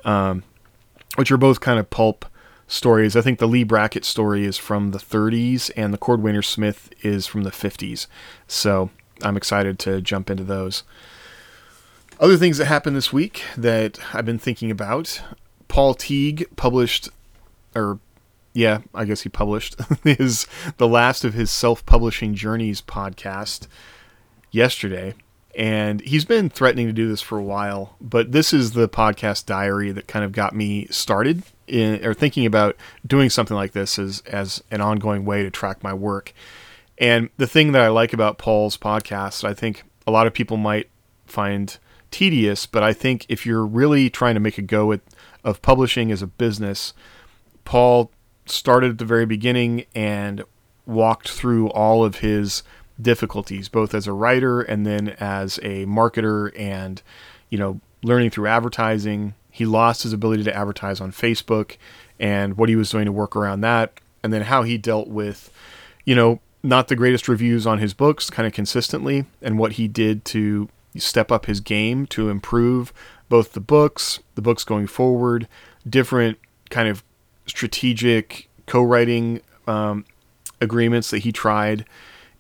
Um, 0.03 0.43
which 1.17 1.31
are 1.31 1.38
both 1.38 1.59
kind 1.59 1.79
of 1.79 1.89
pulp 1.89 2.25
stories. 2.67 3.15
I 3.15 3.21
think 3.21 3.39
the 3.39 3.47
Leigh 3.47 3.63
Brackett 3.63 4.05
story 4.05 4.45
is 4.45 4.57
from 4.57 4.91
the 4.91 5.00
30s 5.00 5.71
and 5.75 5.93
the 5.93 5.97
Cordwainer 5.97 6.45
Smith 6.45 6.91
is 7.01 7.25
from 7.25 7.43
the 7.43 7.50
50s. 7.50 8.05
So 8.47 8.91
I'm 9.24 9.36
excited 9.36 9.79
to 9.79 10.00
jump 10.00 10.29
into 10.29 10.43
those. 10.43 10.83
Other 12.19 12.38
things 12.38 12.57
that 12.57 12.65
happened 12.65 12.95
this 12.95 13.12
week 13.12 13.43
that 13.57 14.00
I've 14.13 14.25
been 14.25 14.39
thinking 14.39 14.69
about 14.69 15.21
Paul 15.67 15.93
Teague 15.93 16.45
published, 16.55 17.09
or 17.75 18.00
yeah, 18.53 18.79
I 18.93 19.05
guess 19.05 19.21
he 19.21 19.29
published 19.29 19.75
his 20.03 20.47
the 20.77 20.88
last 20.88 21.24
of 21.24 21.33
his 21.33 21.50
self-publishing 21.50 22.36
journeys 22.36 22.81
podcast 22.81 23.67
yesterday 24.51 25.13
and 25.57 26.01
he's 26.01 26.23
been 26.23 26.49
threatening 26.49 26.87
to 26.87 26.93
do 26.93 27.09
this 27.09 27.21
for 27.21 27.37
a 27.37 27.43
while 27.43 27.95
but 27.99 28.31
this 28.31 28.53
is 28.53 28.71
the 28.71 28.87
podcast 28.87 29.45
diary 29.45 29.91
that 29.91 30.07
kind 30.07 30.23
of 30.23 30.31
got 30.31 30.55
me 30.55 30.85
started 30.87 31.43
in, 31.67 32.03
or 32.05 32.13
thinking 32.13 32.45
about 32.45 32.77
doing 33.05 33.29
something 33.29 33.55
like 33.55 33.73
this 33.73 33.99
as 33.99 34.21
as 34.21 34.63
an 34.71 34.81
ongoing 34.81 35.25
way 35.25 35.43
to 35.43 35.51
track 35.51 35.83
my 35.83 35.93
work. 35.93 36.33
And 36.97 37.29
the 37.37 37.45
thing 37.45 37.73
that 37.73 37.81
i 37.81 37.89
like 37.89 38.13
about 38.13 38.39
paul's 38.39 38.77
podcast 38.77 39.43
i 39.43 39.53
think 39.53 39.83
a 40.07 40.11
lot 40.11 40.25
of 40.25 40.33
people 40.33 40.57
might 40.57 40.89
find 41.27 41.77
tedious 42.09 42.65
but 42.65 42.81
i 42.81 42.93
think 42.93 43.25
if 43.29 43.45
you're 43.45 43.65
really 43.65 44.09
trying 44.09 44.33
to 44.33 44.39
make 44.39 44.57
a 44.57 44.63
go 44.63 44.91
at, 44.91 45.01
of 45.43 45.61
publishing 45.61 46.11
as 46.11 46.23
a 46.23 46.27
business 46.27 46.93
paul 47.65 48.09
started 48.47 48.91
at 48.91 48.97
the 48.97 49.05
very 49.05 49.25
beginning 49.25 49.85
and 49.93 50.43
walked 50.87 51.29
through 51.29 51.69
all 51.69 52.03
of 52.03 52.17
his 52.17 52.63
difficulties, 53.01 53.70
both 53.70 53.94
as 53.94 54.08
a 54.08 54.13
writer 54.13 54.62
and 54.62 54.86
then 54.86 55.10
as 55.20 55.58
a 55.60 55.86
marketer 55.86 56.51
and, 56.60 57.01
you 57.50 57.58
know, 57.58 57.80
learning 58.04 58.30
through 58.30 58.48
advertising. 58.48 59.34
He 59.51 59.66
lost 59.66 60.04
his 60.04 60.13
ability 60.13 60.44
to 60.44 60.56
advertise 60.56 61.01
on 61.01 61.12
Facebook 61.12 61.77
and 62.20 62.58
what 62.58 62.70
he 62.70 62.75
was 62.75 62.89
doing 62.89 63.06
to 63.06 63.12
work 63.12 63.36
around 63.36 63.62
that. 63.62 64.00
And 64.24 64.34
then 64.34 64.44
how 64.44 64.63
he 64.63 64.77
dealt 64.77 65.08
with, 65.08 65.51
you 66.06 66.16
know, 66.16 66.39
not 66.63 66.88
the 66.88 66.96
greatest 66.96 67.27
reviews 67.27 67.66
on 67.66 67.80
his 67.80 67.94
books 67.94 68.30
kind 68.30 68.46
of 68.46 68.54
consistently 68.54 69.25
and 69.42 69.58
what 69.58 69.74
he 69.74 69.88
did 69.88 70.25
to 70.25 70.70
step 70.98 71.32
up 71.32 71.46
his 71.46 71.60
game 71.60 72.08
to 72.08 72.30
improve 72.30 72.92
both 73.30 73.54
the 73.54 73.60
books, 73.60 74.20
the 74.36 74.42
books 74.42 74.63
going 74.63 74.88
forward, 74.88 75.48
different 75.88 76.38
kind 76.70 76.88
of 76.88 77.04
strategic 77.46 78.50
co 78.66 78.82
writing 78.82 79.42
um, 79.68 80.06
agreements 80.60 81.12
that 81.12 81.20
he 81.20 81.32
tried 81.32 81.86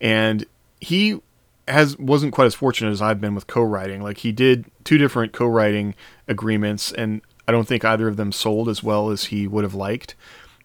and 0.01 0.45
he 0.79 1.19
has 1.67 1.97
wasn't 1.97 2.33
quite 2.33 2.45
as 2.45 2.55
fortunate 2.55 2.91
as 2.91 3.01
I've 3.01 3.19
been 3.19 3.35
with 3.35 3.47
co-writing. 3.47 4.01
Like 4.01 4.19
he 4.19 4.31
did 4.31 4.65
two 4.83 4.97
different 4.97 5.33
co-writing 5.33 5.95
agreements, 6.27 6.91
and 6.91 7.21
I 7.47 7.51
don't 7.51 7.67
think 7.67 7.83
either 7.83 8.07
of 8.07 8.17
them 8.17 8.31
sold 8.31 8.69
as 8.69 8.83
well 8.83 9.09
as 9.09 9.25
he 9.25 9.47
would 9.47 9.63
have 9.63 9.75
liked. 9.75 10.15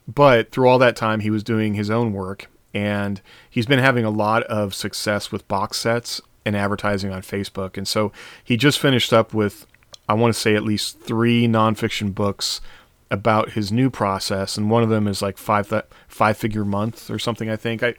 But 0.07 0.51
through 0.51 0.69
all 0.69 0.79
that 0.79 0.97
time, 0.97 1.21
he 1.21 1.31
was 1.31 1.45
doing 1.45 1.75
his 1.75 1.91
own 1.91 2.13
work, 2.13 2.49
and 2.75 3.21
he's 3.49 3.67
been 3.67 3.79
having 3.79 4.05
a 4.05 4.11
lot 4.11 4.43
of 4.45 4.75
success 4.75 5.31
with 5.31 5.47
box 5.49 5.79
sets 5.79 6.21
and 6.45 6.57
advertising 6.57 7.13
on 7.13 7.23
Facebook. 7.23 7.77
And 7.77 7.87
so 7.87 8.13
he 8.43 8.57
just 8.57 8.81
finished 8.81 9.13
up 9.13 9.33
with, 9.33 9.67
I 10.09 10.15
want 10.15 10.35
to 10.35 10.41
say, 10.41 10.57
at 10.57 10.65
least 10.65 11.01
three 11.01 11.47
nonfiction 11.47 12.15
books 12.15 12.61
about 13.13 13.51
his 13.51 13.71
new 13.71 13.91
process, 13.91 14.57
and 14.57 14.71
one 14.71 14.83
of 14.83 14.89
them 14.89 15.07
is 15.07 15.21
like 15.23 15.39
five 15.39 15.71
five 16.09 16.37
figure 16.37 16.65
month 16.65 17.11
or 17.11 17.19
something. 17.19 17.51
I 17.51 17.57
think 17.57 17.83
I 17.83 17.95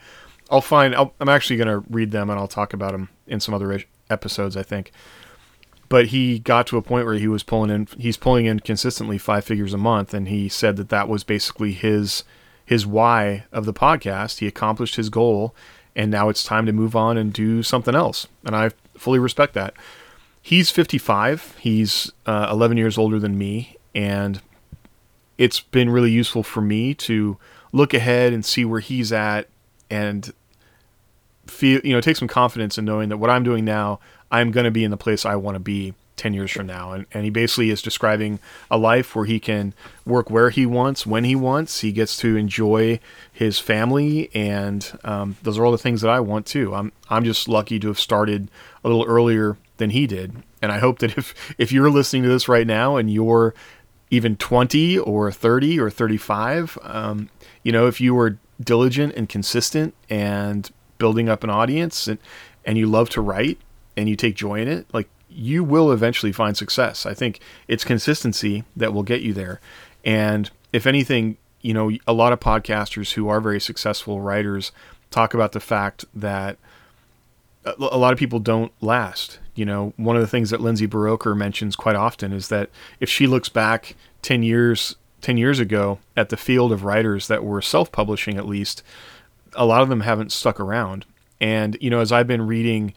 I'll 0.49 0.61
find. 0.61 0.95
i 0.95 1.09
am 1.19 1.29
actually 1.29 1.57
going 1.57 1.67
to 1.67 1.79
read 1.89 2.11
them 2.11 2.29
and 2.29 2.39
I'll 2.39 2.47
talk 2.47 2.73
about 2.73 2.91
them 2.91 3.09
in 3.27 3.39
some 3.39 3.53
other 3.53 3.83
episodes. 4.09 4.57
I 4.57 4.63
think. 4.63 4.91
But 5.89 6.07
he 6.07 6.39
got 6.39 6.65
to 6.67 6.77
a 6.77 6.81
point 6.81 7.05
where 7.05 7.15
he 7.15 7.27
was 7.27 7.43
pulling 7.43 7.69
in. 7.69 7.87
He's 7.97 8.17
pulling 8.17 8.45
in 8.45 8.59
consistently 8.61 9.17
five 9.17 9.45
figures 9.45 9.73
a 9.73 9.77
month, 9.77 10.13
and 10.13 10.27
he 10.27 10.49
said 10.49 10.75
that 10.77 10.89
that 10.89 11.07
was 11.07 11.23
basically 11.23 11.73
his 11.73 12.23
his 12.65 12.85
why 12.85 13.45
of 13.51 13.65
the 13.65 13.73
podcast. 13.73 14.39
He 14.39 14.47
accomplished 14.47 14.95
his 14.95 15.09
goal, 15.09 15.53
and 15.95 16.09
now 16.09 16.29
it's 16.29 16.43
time 16.43 16.65
to 16.65 16.71
move 16.73 16.95
on 16.95 17.17
and 17.17 17.31
do 17.31 17.63
something 17.63 17.95
else. 17.95 18.27
And 18.45 18.55
I 18.55 18.71
fully 18.95 19.19
respect 19.19 19.53
that. 19.53 19.73
He's 20.41 20.71
55. 20.71 21.57
He's 21.59 22.11
uh, 22.25 22.49
11 22.51 22.77
years 22.77 22.97
older 22.97 23.19
than 23.19 23.37
me, 23.37 23.77
and 23.95 24.41
it's 25.37 25.59
been 25.61 25.89
really 25.89 26.11
useful 26.11 26.43
for 26.43 26.61
me 26.61 26.93
to 26.95 27.37
look 27.71 27.93
ahead 27.93 28.33
and 28.33 28.45
see 28.45 28.65
where 28.65 28.79
he's 28.79 29.11
at 29.11 29.47
and 29.93 30.33
feel 31.45 31.79
you 31.83 31.93
know 31.93 32.01
take 32.01 32.17
some 32.17 32.27
confidence 32.27 32.77
in 32.77 32.85
knowing 32.85 33.09
that 33.09 33.17
what 33.17 33.29
I'm 33.29 33.43
doing 33.43 33.63
now 33.63 33.99
I'm 34.31 34.51
going 34.51 34.63
to 34.63 34.71
be 34.71 34.83
in 34.83 34.91
the 34.91 34.97
place 34.97 35.25
I 35.25 35.35
want 35.35 35.55
to 35.55 35.59
be 35.59 35.93
10 36.17 36.33
years 36.33 36.51
from 36.51 36.65
now. 36.67 36.93
And, 36.93 37.05
and 37.11 37.23
he 37.23 37.29
basically 37.29 37.69
is 37.69 37.81
describing 37.81 38.39
a 38.71 38.77
life 38.77 39.15
where 39.15 39.25
he 39.25 39.39
can 39.39 39.73
work 40.05 40.29
where 40.29 40.49
he 40.49 40.65
wants 40.65 41.05
when 41.05 41.23
he 41.23 41.35
wants. 41.35 41.81
He 41.81 41.91
gets 41.91 42.17
to 42.17 42.35
enjoy 42.35 42.99
his 43.31 43.59
family 43.59 44.29
and 44.33 44.99
um, 45.03 45.37
those 45.43 45.57
are 45.57 45.65
all 45.65 45.71
the 45.71 45.77
things 45.77 46.01
that 46.01 46.09
I 46.09 46.19
want 46.19 46.45
too. 46.45 46.73
I'm 46.73 46.91
I'm 47.09 47.23
just 47.23 47.47
lucky 47.47 47.79
to 47.79 47.87
have 47.87 47.99
started 47.99 48.49
a 48.83 48.87
little 48.87 49.05
earlier 49.05 49.57
than 49.77 49.91
he 49.91 50.07
did. 50.07 50.33
And 50.61 50.71
I 50.71 50.79
hope 50.79 50.99
that 50.99 51.17
if 51.17 51.55
if 51.57 51.71
you're 51.71 51.91
listening 51.91 52.23
to 52.23 52.29
this 52.29 52.47
right 52.47 52.67
now 52.67 52.95
and 52.95 53.11
you're 53.11 53.53
even 54.13 54.35
20 54.37 54.99
or 54.99 55.31
30 55.31 55.79
or 55.79 55.89
35 55.89 56.77
um, 56.83 57.29
you 57.63 57.71
know 57.71 57.87
if 57.87 57.99
you 57.99 58.13
were 58.13 58.37
diligent 58.61 59.13
and 59.15 59.29
consistent 59.29 59.93
and 60.09 60.71
building 60.97 61.29
up 61.29 61.43
an 61.43 61.49
audience 61.49 62.07
and, 62.07 62.19
and 62.65 62.77
you 62.77 62.87
love 62.87 63.09
to 63.09 63.21
write 63.21 63.57
and 63.97 64.09
you 64.09 64.15
take 64.15 64.35
joy 64.35 64.61
in 64.61 64.67
it, 64.67 64.85
like 64.93 65.09
you 65.29 65.63
will 65.63 65.91
eventually 65.91 66.31
find 66.31 66.55
success. 66.55 67.05
I 67.05 67.13
think 67.13 67.39
it's 67.67 67.83
consistency 67.83 68.63
that 68.75 68.93
will 68.93 69.03
get 69.03 69.21
you 69.21 69.33
there. 69.33 69.59
And 70.05 70.49
if 70.71 70.85
anything, 70.85 71.37
you 71.61 71.73
know, 71.73 71.91
a 72.07 72.13
lot 72.13 72.33
of 72.33 72.39
podcasters 72.39 73.13
who 73.13 73.27
are 73.29 73.41
very 73.41 73.59
successful 73.59 74.21
writers 74.21 74.71
talk 75.11 75.33
about 75.33 75.51
the 75.51 75.59
fact 75.59 76.05
that 76.13 76.57
a 77.65 77.97
lot 77.97 78.11
of 78.11 78.19
people 78.19 78.39
don't 78.39 78.71
last. 78.81 79.39
You 79.55 79.65
know, 79.65 79.93
one 79.97 80.15
of 80.15 80.21
the 80.21 80.27
things 80.27 80.49
that 80.49 80.61
Lindsay 80.61 80.87
Buroker 80.87 81.35
mentions 81.37 81.75
quite 81.75 81.95
often 81.95 82.33
is 82.33 82.47
that 82.47 82.69
if 82.99 83.09
she 83.09 83.27
looks 83.27 83.49
back 83.49 83.95
10 84.21 84.43
years 84.43 84.95
10 85.21 85.37
years 85.37 85.57
ago 85.57 85.99
at 86.17 86.29
the 86.29 86.37
field 86.37 86.71
of 86.71 86.83
writers 86.83 87.27
that 87.27 87.45
were 87.45 87.61
self-publishing 87.61 88.37
at 88.37 88.45
least 88.45 88.83
a 89.55 89.65
lot 89.65 89.81
of 89.81 89.87
them 89.87 90.01
haven't 90.01 90.31
stuck 90.31 90.59
around. 90.59 91.05
And 91.39 91.77
you 91.79 91.89
know 91.89 91.99
as 91.99 92.11
i've 92.11 92.27
been 92.27 92.47
reading 92.47 92.93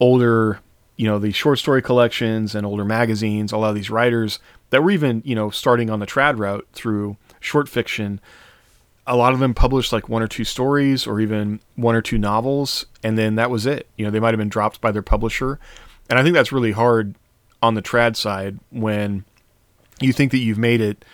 older 0.00 0.60
you 0.96 1.06
know 1.06 1.18
the 1.18 1.32
short 1.32 1.58
story 1.58 1.82
collections 1.82 2.54
and 2.54 2.66
older 2.66 2.84
magazines 2.84 3.52
a 3.52 3.56
lot 3.56 3.70
of 3.70 3.74
these 3.74 3.90
writers 3.90 4.38
that 4.70 4.82
were 4.82 4.90
even 4.90 5.22
you 5.24 5.34
know 5.34 5.50
starting 5.50 5.90
on 5.90 6.00
the 6.00 6.06
trad 6.06 6.38
route 6.38 6.66
through 6.72 7.16
short 7.40 7.68
fiction 7.68 8.20
a 9.06 9.16
lot 9.16 9.32
of 9.32 9.38
them 9.38 9.54
published 9.54 9.92
like 9.92 10.08
one 10.08 10.22
or 10.22 10.28
two 10.28 10.44
stories 10.44 11.06
or 11.06 11.20
even 11.20 11.60
one 11.76 11.94
or 11.94 12.02
two 12.02 12.18
novels 12.18 12.86
and 13.02 13.18
then 13.18 13.34
that 13.36 13.50
was 13.50 13.66
it. 13.66 13.86
You 13.96 14.04
know 14.04 14.10
they 14.10 14.20
might 14.20 14.32
have 14.32 14.38
been 14.38 14.48
dropped 14.48 14.80
by 14.80 14.92
their 14.92 15.02
publisher 15.02 15.58
and 16.08 16.18
i 16.18 16.22
think 16.22 16.34
that's 16.34 16.52
really 16.52 16.72
hard 16.72 17.14
on 17.62 17.74
the 17.74 17.82
trad 17.82 18.16
side 18.16 18.58
when 18.70 19.24
you 20.00 20.12
think 20.12 20.32
that 20.32 20.38
you've 20.38 20.58
made 20.58 20.80
it 20.80 21.04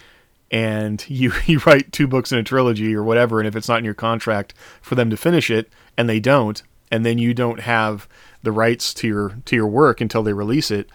and 0.50 1.04
you 1.08 1.32
you 1.46 1.58
write 1.66 1.92
two 1.92 2.06
books 2.06 2.32
in 2.32 2.38
a 2.38 2.42
trilogy 2.42 2.94
or 2.94 3.02
whatever 3.02 3.38
and 3.38 3.48
if 3.48 3.56
it's 3.56 3.68
not 3.68 3.78
in 3.78 3.84
your 3.84 3.94
contract 3.94 4.54
for 4.80 4.94
them 4.94 5.10
to 5.10 5.16
finish 5.16 5.50
it 5.50 5.68
and 5.96 6.08
they 6.08 6.20
don't 6.20 6.62
and 6.90 7.06
then 7.06 7.18
you 7.18 7.32
don't 7.32 7.60
have 7.60 8.08
the 8.42 8.52
rights 8.52 8.92
to 8.94 9.06
your 9.06 9.36
to 9.44 9.54
your 9.54 9.66
work 9.66 10.00
until 10.00 10.22
they 10.22 10.32
release 10.32 10.70
it 10.70 10.88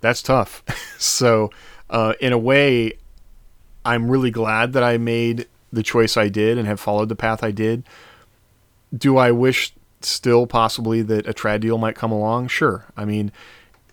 that's 0.00 0.22
tough. 0.22 0.62
So 0.98 1.50
uh, 1.90 2.14
in 2.20 2.32
a 2.32 2.38
way 2.38 2.94
i'm 3.84 4.10
really 4.10 4.30
glad 4.30 4.72
that 4.72 4.82
i 4.82 4.96
made 4.96 5.46
the 5.70 5.82
choice 5.82 6.16
i 6.16 6.30
did 6.30 6.56
and 6.56 6.66
have 6.66 6.80
followed 6.80 7.10
the 7.10 7.14
path 7.14 7.44
i 7.44 7.50
did. 7.50 7.84
Do 8.96 9.18
i 9.18 9.30
wish 9.30 9.74
still 10.08 10.46
possibly 10.46 11.02
that 11.02 11.26
a 11.26 11.32
trad 11.32 11.60
deal 11.60 11.78
might 11.78 11.94
come 11.94 12.12
along 12.12 12.48
sure 12.48 12.86
i 12.96 13.04
mean 13.04 13.32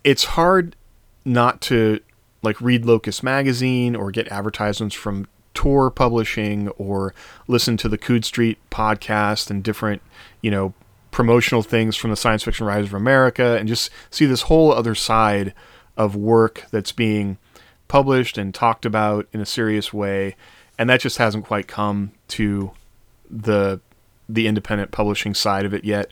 it's 0.04 0.24
hard 0.24 0.76
not 1.24 1.60
to 1.62 2.00
like 2.44 2.60
read 2.60 2.84
Locus 2.84 3.22
Magazine 3.22 3.96
or 3.96 4.10
get 4.10 4.28
advertisements 4.28 4.94
from 4.94 5.26
Tor 5.54 5.90
Publishing 5.90 6.68
or 6.70 7.14
listen 7.48 7.76
to 7.78 7.88
the 7.88 7.98
Coode 7.98 8.24
Street 8.24 8.58
podcast 8.70 9.50
and 9.50 9.64
different, 9.64 10.02
you 10.42 10.50
know, 10.50 10.74
promotional 11.10 11.62
things 11.62 11.96
from 11.96 12.10
the 12.10 12.16
Science 12.16 12.42
Fiction 12.42 12.66
Writers 12.66 12.88
of 12.88 12.94
America 12.94 13.56
and 13.56 13.68
just 13.68 13.90
see 14.10 14.26
this 14.26 14.42
whole 14.42 14.72
other 14.72 14.94
side 14.94 15.54
of 15.96 16.14
work 16.14 16.64
that's 16.70 16.92
being 16.92 17.38
published 17.88 18.36
and 18.36 18.52
talked 18.52 18.84
about 18.84 19.26
in 19.32 19.40
a 19.40 19.46
serious 19.46 19.92
way. 19.92 20.36
And 20.76 20.90
that 20.90 21.00
just 21.00 21.18
hasn't 21.18 21.46
quite 21.46 21.68
come 21.68 22.12
to 22.28 22.72
the 23.30 23.80
the 24.28 24.46
independent 24.46 24.90
publishing 24.90 25.34
side 25.34 25.64
of 25.64 25.74
it 25.74 25.84
yet. 25.84 26.10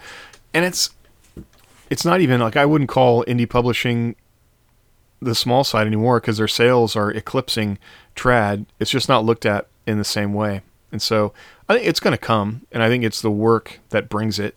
And 0.54 0.64
it's 0.64 0.90
it's 1.90 2.04
not 2.04 2.20
even 2.20 2.40
like 2.40 2.56
I 2.56 2.66
wouldn't 2.66 2.90
call 2.90 3.24
indie 3.24 3.48
publishing 3.48 4.16
the 5.20 5.34
small 5.34 5.64
side 5.64 5.86
anymore 5.86 6.20
because 6.20 6.38
their 6.38 6.48
sales 6.48 6.96
are 6.96 7.10
eclipsing 7.10 7.78
trad. 8.16 8.66
It's 8.80 8.90
just 8.90 9.08
not 9.08 9.24
looked 9.24 9.46
at 9.46 9.68
in 9.86 9.98
the 9.98 10.04
same 10.04 10.34
way. 10.34 10.62
And 10.90 11.00
so 11.00 11.32
I 11.68 11.74
think 11.74 11.86
it's 11.86 12.00
going 12.00 12.12
to 12.12 12.18
come, 12.18 12.66
and 12.70 12.82
I 12.82 12.88
think 12.88 13.04
it's 13.04 13.22
the 13.22 13.30
work 13.30 13.80
that 13.90 14.08
brings 14.08 14.38
it. 14.38 14.56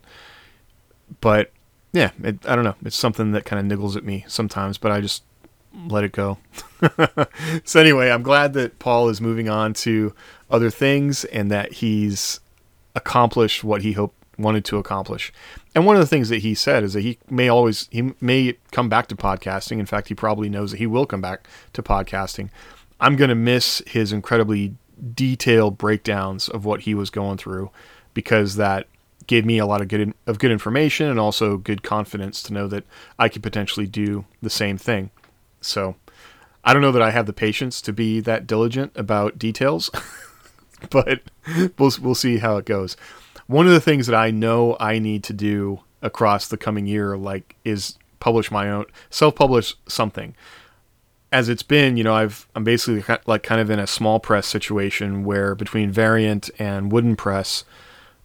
But 1.21 1.51
yeah, 1.93 2.11
it, 2.21 2.45
I 2.45 2.55
don't 2.55 2.65
know. 2.65 2.75
It's 2.83 2.95
something 2.95 3.31
that 3.31 3.45
kind 3.45 3.71
of 3.71 3.79
niggles 3.79 3.95
at 3.95 4.03
me 4.03 4.25
sometimes, 4.27 4.77
but 4.77 4.91
I 4.91 5.01
just 5.01 5.23
let 5.87 6.03
it 6.03 6.11
go. 6.11 6.37
so 7.63 7.79
anyway, 7.79 8.09
I'm 8.09 8.23
glad 8.23 8.53
that 8.53 8.79
Paul 8.79 9.09
is 9.09 9.21
moving 9.21 9.49
on 9.49 9.73
to 9.75 10.13
other 10.49 10.69
things 10.69 11.25
and 11.25 11.49
that 11.51 11.73
he's 11.73 12.39
accomplished 12.95 13.63
what 13.63 13.81
he 13.81 13.93
hoped 13.93 14.15
wanted 14.37 14.65
to 14.65 14.77
accomplish. 14.77 15.31
And 15.73 15.85
one 15.85 15.95
of 15.95 16.01
the 16.01 16.07
things 16.07 16.29
that 16.29 16.39
he 16.39 16.53
said 16.55 16.83
is 16.83 16.93
that 16.93 17.01
he 17.01 17.17
may 17.29 17.47
always 17.47 17.87
he 17.91 18.13
may 18.19 18.57
come 18.71 18.89
back 18.89 19.07
to 19.07 19.15
podcasting. 19.15 19.79
In 19.79 19.85
fact, 19.85 20.09
he 20.09 20.15
probably 20.15 20.49
knows 20.49 20.71
that 20.71 20.77
he 20.77 20.87
will 20.87 21.05
come 21.05 21.21
back 21.21 21.47
to 21.73 21.81
podcasting. 21.81 22.49
I'm 22.99 23.15
going 23.15 23.29
to 23.29 23.35
miss 23.35 23.81
his 23.87 24.11
incredibly 24.11 24.75
detailed 25.13 25.77
breakdowns 25.77 26.47
of 26.49 26.65
what 26.65 26.81
he 26.81 26.93
was 26.93 27.09
going 27.09 27.37
through 27.37 27.69
because 28.13 28.55
that 28.55 28.87
gave 29.27 29.45
me 29.45 29.57
a 29.57 29.65
lot 29.65 29.81
of 29.81 29.87
good 29.87 30.13
of 30.27 30.39
good 30.39 30.51
information 30.51 31.07
and 31.07 31.19
also 31.19 31.57
good 31.57 31.83
confidence 31.83 32.41
to 32.43 32.53
know 32.53 32.67
that 32.67 32.85
I 33.17 33.29
could 33.29 33.43
potentially 33.43 33.87
do 33.87 34.25
the 34.41 34.49
same 34.49 34.77
thing. 34.77 35.09
So, 35.61 35.95
I 36.63 36.73
don't 36.73 36.81
know 36.81 36.91
that 36.91 37.01
I 37.01 37.11
have 37.11 37.25
the 37.25 37.33
patience 37.33 37.81
to 37.81 37.93
be 37.93 38.19
that 38.21 38.47
diligent 38.47 38.91
about 38.95 39.39
details, 39.39 39.89
but 40.89 41.21
we'll 41.77 41.91
we'll 42.01 42.15
see 42.15 42.37
how 42.37 42.57
it 42.57 42.65
goes 42.65 42.97
one 43.47 43.67
of 43.67 43.73
the 43.73 43.81
things 43.81 44.07
that 44.07 44.15
I 44.15 44.31
know 44.31 44.75
I 44.79 44.99
need 44.99 45.23
to 45.25 45.33
do 45.33 45.81
across 46.01 46.47
the 46.47 46.57
coming 46.57 46.87
year, 46.87 47.17
like, 47.17 47.55
is 47.63 47.97
publish 48.19 48.51
my 48.51 48.69
own, 48.69 48.85
self-publish 49.09 49.75
something. 49.87 50.35
As 51.31 51.49
it's 51.49 51.63
been, 51.63 51.97
you 51.97 52.03
know, 52.03 52.13
I've 52.13 52.47
I'm 52.55 52.63
basically 52.63 53.03
like 53.25 53.43
kind 53.43 53.59
of 53.59 53.69
in 53.69 53.79
a 53.79 53.87
small 53.87 54.19
press 54.19 54.47
situation 54.47 55.23
where 55.25 55.53
between 55.53 55.91
Variant 55.91 56.49
and 56.57 56.91
Wooden 56.91 57.15
Press, 57.15 57.65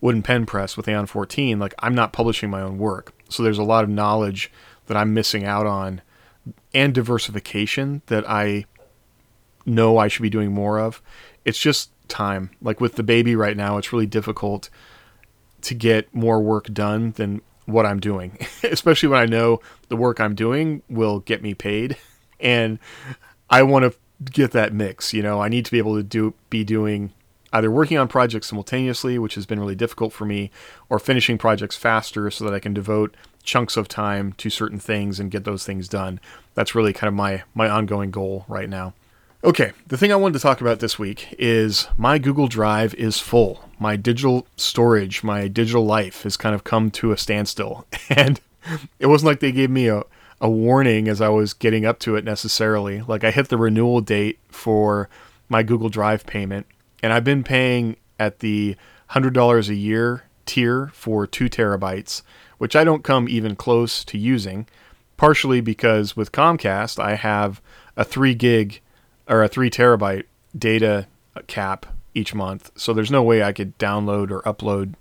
Wooden 0.01 0.23
Pen 0.23 0.47
Press 0.47 0.77
with 0.77 0.87
Aeon 0.87 1.07
14, 1.07 1.59
like 1.59 1.75
I'm 1.81 1.95
not 1.95 2.13
publishing 2.13 2.51
my 2.51 2.61
own 2.61 2.79
work. 2.79 3.13
So 3.29 3.43
there's 3.43 3.59
a 3.59 3.65
lot 3.65 3.85
of 3.85 3.91
knowledge 3.91 4.53
that 4.87 4.97
I'm 4.97 5.13
missing 5.13 5.45
out 5.45 5.67
on, 5.67 6.03
and 6.73 6.95
diversification 6.95 8.03
that 8.07 8.29
I 8.29 8.67
know 9.67 9.99
I 9.99 10.09
should 10.09 10.23
be 10.23 10.31
doing 10.31 10.53
more 10.53 10.79
of. 10.79 11.03
It's 11.45 11.59
just 11.59 11.91
time. 12.11 12.51
Like 12.61 12.81
with 12.81 12.97
the 12.97 13.03
baby 13.03 13.35
right 13.35 13.57
now, 13.57 13.79
it's 13.79 13.93
really 13.93 14.07
difficult 14.07 14.69
to 15.63 15.75
get 15.75 16.13
more 16.15 16.41
work 16.41 16.67
done 16.73 17.13
than 17.13 17.43
what 17.67 17.87
I'm 17.87 18.01
doing, 18.01 18.39
especially 18.63 19.09
when 19.09 19.21
I 19.21 19.27
know 19.27 19.61
the 19.89 19.97
work 19.97 20.21
I'm 20.21 20.35
doing 20.35 20.83
will 20.89 21.21
get 21.21 21.43
me 21.43 21.55
paid. 21.55 21.97
And 22.43 22.79
I 23.51 23.63
want 23.63 23.85
to 23.85 24.33
get 24.33 24.53
that 24.53 24.73
mix. 24.73 25.13
You 25.13 25.23
know, 25.23 25.43
I 25.43 25.51
need 25.51 25.67
to 25.67 25.71
be 25.71 25.77
able 25.77 25.95
to 25.97 26.03
do 26.03 26.33
be 26.49 26.65
doing 26.65 27.13
either 27.53 27.71
working 27.71 27.99
on 27.99 28.09
projects 28.09 28.47
simultaneously, 28.49 29.19
which 29.19 29.35
has 29.35 29.45
been 29.45 29.61
really 29.61 29.75
difficult 29.75 30.15
for 30.15 30.25
me, 30.25 30.51
or 30.89 30.99
finishing 30.99 31.37
projects 31.37 31.77
faster 31.77 32.31
so 32.31 32.45
that 32.45 32.55
I 32.55 32.59
can 32.61 32.73
devote 32.73 33.15
chunks 33.43 33.77
of 33.77 33.89
time 33.89 34.33
to 34.39 34.49
certain 34.49 34.79
things 34.79 35.21
and 35.21 35.31
get 35.31 35.45
those 35.45 35.65
things 35.65 35.87
done. 35.87 36.19
That's 36.55 36.75
really 36.75 36.95
kind 36.95 37.09
of 37.09 37.15
my 37.15 37.43
my 37.55 37.69
ongoing 37.69 38.11
goal 38.11 38.45
right 38.49 38.71
now. 38.71 38.95
Okay, 39.43 39.73
the 39.87 39.97
thing 39.97 40.13
I 40.13 40.17
wanted 40.17 40.35
to 40.35 40.43
talk 40.43 40.61
about 40.61 40.81
this 40.81 40.99
week 40.99 41.35
is 41.39 41.89
my 41.97 42.19
Google 42.19 42.47
Drive 42.47 42.93
is 42.97 43.21
full. 43.21 43.71
My 43.79 43.97
digital 43.97 44.47
storage, 44.59 45.23
my 45.23 45.49
digital 45.49 45.87
life 45.87 46.25
has 46.25 46.37
kind 46.37 46.55
of 46.55 46.63
come 46.63 46.91
to 46.93 47.13
a 47.13 47.17
standstill. 47.17 47.87
And 48.11 48.39
it 48.99 49.07
wasn't 49.07 49.29
like 49.29 49.41
they 49.41 49.53
gave 49.53 49.71
me 49.71 49.89
a, 49.89 50.03
a 50.43 50.51
warning 50.51 51.09
as 51.09 51.23
I 51.23 51.31
was 51.31 51.55
getting 51.55 51.87
up 51.87 51.99
to 52.01 52.17
it 52.17 52.25
necessarily. 52.25 53.01
Like 53.01 53.25
I 53.25 53.31
hit 53.31 53.49
the 53.49 53.57
renewal 53.57 54.03
date 54.03 54.39
for 54.49 55.09
my 55.49 55.63
Google 55.63 55.89
Drive 55.89 56.27
payment, 56.27 56.67
and 57.03 57.11
I've 57.11 57.25
been 57.25 57.43
paying 57.43 57.97
at 58.19 58.41
the 58.41 58.77
$100 59.13 59.69
a 59.71 59.75
year 59.75 60.25
tier 60.45 60.91
for 60.93 61.27
two 61.27 61.49
terabytes, 61.49 62.21
which 62.59 62.77
I 62.77 62.85
don't 62.85 63.05
come 63.05 63.27
even 63.27 63.57
close 63.57 64.05
to 64.05 64.19
using, 64.19 64.67
partially 65.17 65.63
because 65.63 66.15
with 66.15 66.31
Comcast, 66.31 67.03
I 67.03 67.15
have 67.15 67.63
a 67.97 68.05
three 68.05 68.35
gig 68.35 68.83
or 69.31 69.43
a 69.43 69.49
three 69.49 69.71
terabyte 69.71 70.25
data 70.59 71.07
cap 71.47 71.87
each 72.15 72.35
month. 72.35 72.71
So 72.75 72.93
there's 72.93 73.11
no 73.11 73.23
way 73.23 73.43
I 73.43 73.53
could 73.53 73.79
download 73.79 74.31
or 74.31 74.43
upload 74.43 74.95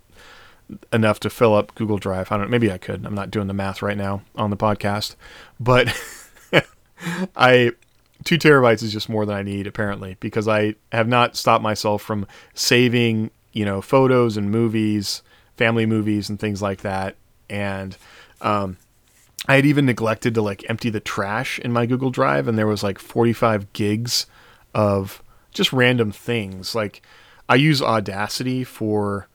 enough 0.92 1.18
to 1.20 1.28
fill 1.28 1.54
up 1.54 1.74
Google 1.74 1.98
Drive. 1.98 2.30
I 2.30 2.36
don't 2.36 2.48
maybe 2.48 2.70
I 2.72 2.78
could. 2.78 3.04
I'm 3.04 3.14
not 3.14 3.30
doing 3.30 3.48
the 3.48 3.54
math 3.54 3.82
right 3.82 3.96
now 3.96 4.22
on 4.36 4.50
the 4.50 4.56
podcast, 4.56 5.16
but 5.58 5.92
I 7.36 7.72
two 8.24 8.38
terabytes 8.38 8.82
is 8.82 8.92
just 8.92 9.08
more 9.08 9.26
than 9.26 9.36
I 9.36 9.42
need 9.42 9.66
apparently 9.66 10.16
because 10.20 10.46
I 10.46 10.76
have 10.92 11.08
not 11.08 11.36
stopped 11.36 11.62
myself 11.62 12.02
from 12.02 12.26
saving, 12.54 13.30
you 13.52 13.64
know, 13.64 13.82
photos 13.82 14.36
and 14.36 14.50
movies, 14.50 15.22
family 15.56 15.86
movies 15.86 16.30
and 16.30 16.38
things 16.38 16.62
like 16.62 16.82
that. 16.82 17.16
And 17.48 17.96
um, 18.42 18.76
I 19.46 19.56
had 19.56 19.66
even 19.66 19.86
neglected 19.86 20.34
to 20.34 20.42
like 20.42 20.68
empty 20.68 20.90
the 20.90 21.00
trash 21.00 21.58
in 21.58 21.72
my 21.72 21.86
Google 21.86 22.10
Drive, 22.10 22.46
and 22.46 22.58
there 22.58 22.66
was 22.66 22.82
like 22.82 22.98
45 22.98 23.72
gigs 23.72 24.26
of 24.74 25.22
just 25.52 25.72
random 25.72 26.12
things. 26.12 26.74
Like 26.74 27.02
I 27.48 27.56
use 27.56 27.82
Audacity 27.82 28.64
for 28.64 29.28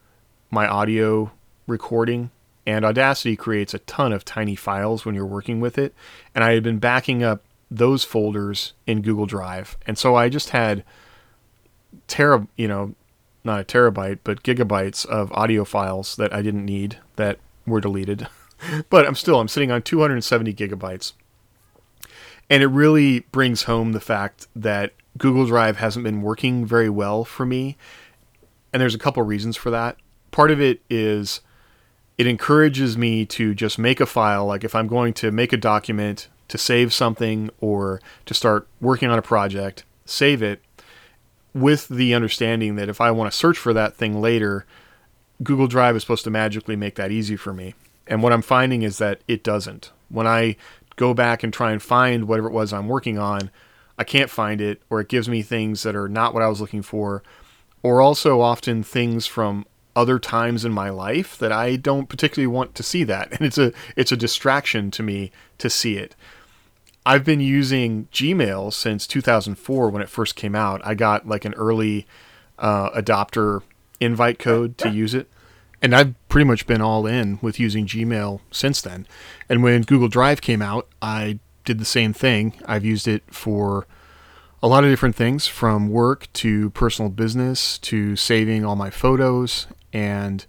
my 0.51 0.67
audio 0.67 1.31
recording, 1.67 2.29
and 2.65 2.85
Audacity 2.85 3.35
creates 3.35 3.73
a 3.73 3.79
ton 3.79 4.13
of 4.13 4.23
tiny 4.23 4.55
files 4.55 5.05
when 5.05 5.15
you're 5.15 5.25
working 5.25 5.59
with 5.59 5.77
it. 5.77 5.93
And 6.33 6.43
I 6.43 6.53
had 6.53 6.63
been 6.63 6.79
backing 6.79 7.23
up 7.23 7.43
those 7.71 8.03
folders 8.03 8.73
in 8.85 9.01
Google 9.01 9.25
Drive, 9.25 9.75
and 9.87 9.97
so 9.97 10.15
I 10.15 10.29
just 10.29 10.49
had 10.49 10.83
tera, 12.07 12.47
you 12.55 12.67
know, 12.67 12.93
not 13.43 13.59
a 13.59 13.63
terabyte, 13.63 14.19
but 14.23 14.43
gigabytes 14.43 15.05
of 15.05 15.31
audio 15.31 15.65
files 15.65 16.15
that 16.15 16.33
I 16.33 16.41
didn't 16.41 16.65
need 16.65 16.99
that 17.15 17.39
were 17.65 17.81
deleted. 17.81 18.27
but 18.89 19.05
I'm 19.05 19.15
still 19.15 19.39
I'm 19.39 19.47
sitting 19.47 19.71
on 19.71 19.81
270 19.81 20.53
gigabytes. 20.53 21.13
And 22.49 22.61
it 22.61 22.67
really 22.67 23.21
brings 23.31 23.63
home 23.63 23.93
the 23.93 23.99
fact 23.99 24.47
that 24.55 24.93
Google 25.17 25.45
Drive 25.45 25.77
hasn't 25.77 26.03
been 26.03 26.21
working 26.21 26.65
very 26.65 26.89
well 26.89 27.23
for 27.25 27.45
me. 27.45 27.77
And 28.71 28.81
there's 28.81 28.95
a 28.95 28.99
couple 28.99 29.23
reasons 29.23 29.57
for 29.57 29.69
that. 29.71 29.97
Part 30.31 30.51
of 30.51 30.61
it 30.61 30.81
is 30.89 31.41
it 32.17 32.27
encourages 32.27 32.97
me 32.97 33.25
to 33.25 33.53
just 33.53 33.79
make 33.79 33.99
a 33.99 34.05
file 34.05 34.45
like 34.45 34.63
if 34.63 34.75
I'm 34.75 34.87
going 34.87 35.13
to 35.15 35.31
make 35.31 35.53
a 35.53 35.57
document 35.57 36.27
to 36.49 36.57
save 36.57 36.93
something 36.93 37.49
or 37.59 38.01
to 38.25 38.33
start 38.33 38.67
working 38.79 39.09
on 39.09 39.17
a 39.17 39.23
project, 39.23 39.83
save 40.05 40.43
it 40.43 40.61
with 41.53 41.87
the 41.87 42.13
understanding 42.13 42.75
that 42.75 42.89
if 42.89 43.01
I 43.01 43.11
want 43.11 43.31
to 43.31 43.37
search 43.37 43.57
for 43.57 43.73
that 43.73 43.95
thing 43.95 44.21
later, 44.21 44.65
Google 45.41 45.67
Drive 45.67 45.95
is 45.95 46.03
supposed 46.03 46.25
to 46.25 46.29
magically 46.29 46.75
make 46.75 46.95
that 46.95 47.11
easy 47.11 47.35
for 47.35 47.53
me. 47.53 47.73
And 48.07 48.21
what 48.21 48.33
I'm 48.33 48.41
finding 48.41 48.83
is 48.83 48.97
that 48.99 49.21
it 49.27 49.43
doesn't. 49.43 49.91
When 50.09 50.27
I 50.27 50.57
go 50.95 51.13
back 51.13 51.43
and 51.43 51.51
try 51.51 51.71
and 51.71 51.81
find 51.81 52.27
whatever 52.27 52.47
it 52.47 52.53
was 52.53 52.71
I'm 52.71 52.87
working 52.87 53.17
on, 53.17 53.49
I 53.97 54.03
can't 54.03 54.29
find 54.29 54.61
it, 54.61 54.81
or 54.89 54.99
it 54.99 55.09
gives 55.09 55.29
me 55.29 55.41
things 55.41 55.83
that 55.83 55.95
are 55.95 56.09
not 56.09 56.33
what 56.33 56.43
I 56.43 56.47
was 56.47 56.61
looking 56.61 56.81
for, 56.81 57.23
or 57.81 58.01
also 58.01 58.41
often 58.41 58.83
things 58.83 59.25
from 59.25 59.65
other 59.95 60.19
times 60.19 60.65
in 60.65 60.73
my 60.73 60.89
life 60.89 61.37
that 61.37 61.53
I 61.53 61.77
don't 61.77 62.09
particularly 62.09 62.47
want 62.47 62.75
to 62.75 62.83
see 62.83 63.03
that. 63.05 63.31
And 63.35 63.41
it's 63.41 63.57
a 63.57 63.71
it's 63.95 64.11
a 64.11 64.17
distraction 64.17 64.91
to 64.91 65.03
me 65.03 65.31
to 65.57 65.69
see 65.69 65.97
it. 65.97 66.15
I've 67.05 67.23
been 67.23 67.39
using 67.39 68.07
Gmail 68.11 68.73
since 68.73 69.05
2004 69.05 69.89
when 69.89 70.01
it 70.01 70.09
first 70.09 70.35
came 70.35 70.55
out. 70.55 70.81
I 70.83 70.95
got 70.95 71.27
like 71.27 71.45
an 71.45 71.53
early 71.53 72.07
uh, 72.57 72.89
adopter 72.91 73.61
invite 73.99 74.39
code 74.39 74.77
to 74.79 74.89
use 74.89 75.13
it 75.13 75.29
and 75.85 75.95
I've 75.95 76.29
pretty 76.29 76.45
much 76.45 76.65
been 76.65 76.81
all 76.81 77.05
in 77.05 77.37
with 77.43 77.59
using 77.59 77.85
Gmail 77.85 78.39
since 78.49 78.81
then. 78.81 79.05
And 79.47 79.61
when 79.61 79.83
Google 79.83 80.07
Drive 80.07 80.41
came 80.41 80.59
out, 80.59 80.87
I 80.99 81.37
did 81.63 81.77
the 81.77 81.85
same 81.85 82.11
thing. 82.11 82.53
I've 82.65 82.83
used 82.83 83.07
it 83.07 83.21
for 83.27 83.85
a 84.63 84.67
lot 84.67 84.83
of 84.83 84.89
different 84.89 85.15
things 85.15 85.45
from 85.45 85.89
work 85.89 86.27
to 86.33 86.71
personal 86.71 87.11
business 87.11 87.77
to 87.77 88.15
saving 88.15 88.65
all 88.65 88.75
my 88.75 88.89
photos 88.89 89.67
and 89.93 90.47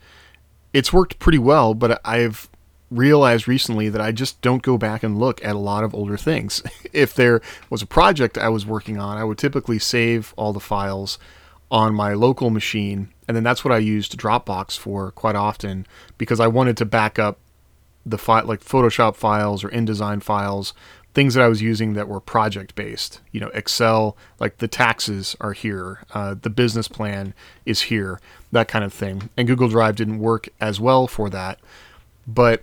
it's 0.73 0.91
worked 0.91 1.19
pretty 1.19 1.39
well, 1.39 1.75
but 1.75 2.01
I've 2.03 2.49
realized 2.91 3.47
recently 3.47 3.91
that 3.91 4.01
I 4.01 4.13
just 4.13 4.41
don't 4.41 4.63
go 4.63 4.79
back 4.79 5.03
and 5.03 5.19
look 5.19 5.45
at 5.45 5.55
a 5.55 5.59
lot 5.59 5.85
of 5.85 5.95
older 5.95 6.17
things. 6.17 6.63
if 6.95 7.13
there 7.13 7.43
was 7.69 7.83
a 7.83 7.87
project 7.87 8.39
I 8.39 8.49
was 8.49 8.65
working 8.65 8.99
on, 8.99 9.19
I 9.19 9.25
would 9.25 9.37
typically 9.37 9.79
save 9.79 10.33
all 10.39 10.55
the 10.55 10.61
files 10.61 11.19
on 11.71 11.95
my 11.95 12.15
local 12.15 12.49
machine 12.49 13.11
and 13.29 13.37
then 13.37 13.45
that's 13.45 13.65
what 13.65 13.73
I 13.73 13.79
used 13.79 14.19
Dropbox 14.19 14.79
for 14.79 15.11
quite 15.13 15.37
often 15.37 15.87
because 16.19 16.41
I 16.41 16.47
wanted 16.47 16.77
to 16.79 16.85
back 16.85 17.19
up 17.19 17.39
the 18.05 18.19
file 18.19 18.45
like 18.45 18.65
Photoshop 18.65 19.17
files 19.17 19.65
or 19.65 19.69
InDesign 19.71 20.23
files, 20.23 20.75
things 21.13 21.35
that 21.35 21.43
I 21.43 21.49
was 21.49 21.63
using 21.63 21.95
that 21.95 22.09
were 22.09 22.21
project 22.21 22.75
based. 22.75 23.21
You 23.33 23.41
know, 23.41 23.49
Excel, 23.49 24.17
like 24.39 24.59
the 24.59 24.69
taxes 24.69 25.35
are 25.41 25.55
here, 25.55 26.05
uh, 26.15 26.37
the 26.41 26.51
business 26.51 26.89
plan 26.89 27.35
is 27.65 27.83
here, 27.83 28.21
that 28.53 28.69
kind 28.69 28.85
of 28.85 28.93
thing. 28.93 29.29
And 29.37 29.49
Google 29.49 29.69
Drive 29.69 29.97
didn't 29.97 30.21
work 30.21 30.49
as 30.61 30.79
well 30.79 31.07
for 31.07 31.29
that, 31.31 31.59
but 32.27 32.63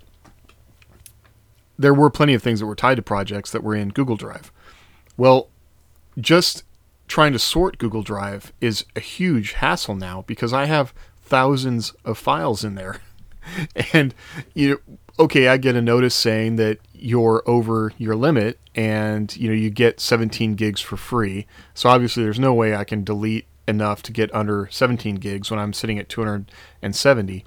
there 1.77 1.93
were 1.93 2.09
plenty 2.09 2.33
of 2.33 2.41
things 2.43 2.59
that 2.59 2.67
were 2.67 2.75
tied 2.75 2.95
to 2.95 3.01
projects 3.01 3.51
that 3.51 3.63
were 3.63 3.75
in 3.75 3.89
Google 3.89 4.15
Drive. 4.15 4.51
Well, 5.17 5.49
just 6.19 6.63
trying 7.07 7.33
to 7.33 7.39
sort 7.39 7.77
Google 7.77 8.03
Drive 8.03 8.53
is 8.61 8.85
a 8.95 8.99
huge 8.99 9.53
hassle 9.53 9.95
now 9.95 10.23
because 10.27 10.53
I 10.53 10.65
have 10.65 10.93
thousands 11.21 11.93
of 12.05 12.17
files 12.17 12.63
in 12.63 12.75
there. 12.75 13.01
and 13.93 14.13
you 14.53 14.69
know, 14.69 14.97
okay, 15.19 15.47
I 15.47 15.57
get 15.57 15.75
a 15.75 15.81
notice 15.81 16.15
saying 16.15 16.55
that 16.57 16.79
you're 16.93 17.43
over 17.45 17.91
your 17.97 18.15
limit 18.15 18.59
and 18.75 19.35
you 19.35 19.47
know 19.47 19.53
you 19.53 19.69
get 19.69 19.99
17 19.99 20.55
gigs 20.55 20.81
for 20.81 20.97
free. 20.97 21.45
So 21.73 21.89
obviously 21.89 22.23
there's 22.23 22.39
no 22.39 22.53
way 22.53 22.75
I 22.75 22.83
can 22.83 23.03
delete 23.03 23.45
enough 23.67 24.01
to 24.03 24.11
get 24.11 24.33
under 24.33 24.67
17 24.71 25.15
gigs 25.15 25.49
when 25.49 25.59
I'm 25.59 25.73
sitting 25.73 25.99
at 25.99 26.09
270. 26.09 27.45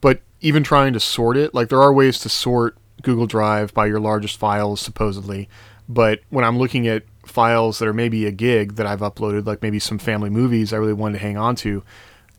But 0.00 0.20
even 0.40 0.62
trying 0.62 0.92
to 0.92 1.00
sort 1.00 1.36
it, 1.36 1.54
like 1.54 1.68
there 1.68 1.82
are 1.82 1.92
ways 1.92 2.18
to 2.20 2.28
sort 2.28 2.76
Google 3.02 3.26
Drive 3.26 3.74
by 3.74 3.86
your 3.86 4.00
largest 4.00 4.38
files 4.38 4.80
supposedly, 4.80 5.48
but 5.88 6.20
when 6.30 6.44
I'm 6.44 6.58
looking 6.58 6.86
at 6.86 7.04
files 7.24 7.78
that 7.78 7.88
are 7.88 7.92
maybe 7.92 8.26
a 8.26 8.32
gig 8.32 8.74
that 8.76 8.86
I've 8.86 9.00
uploaded, 9.00 9.46
like 9.46 9.62
maybe 9.62 9.78
some 9.78 9.98
family 9.98 10.30
movies 10.30 10.72
I 10.72 10.76
really 10.76 10.92
wanted 10.92 11.18
to 11.18 11.24
hang 11.24 11.36
on 11.36 11.56
to, 11.56 11.82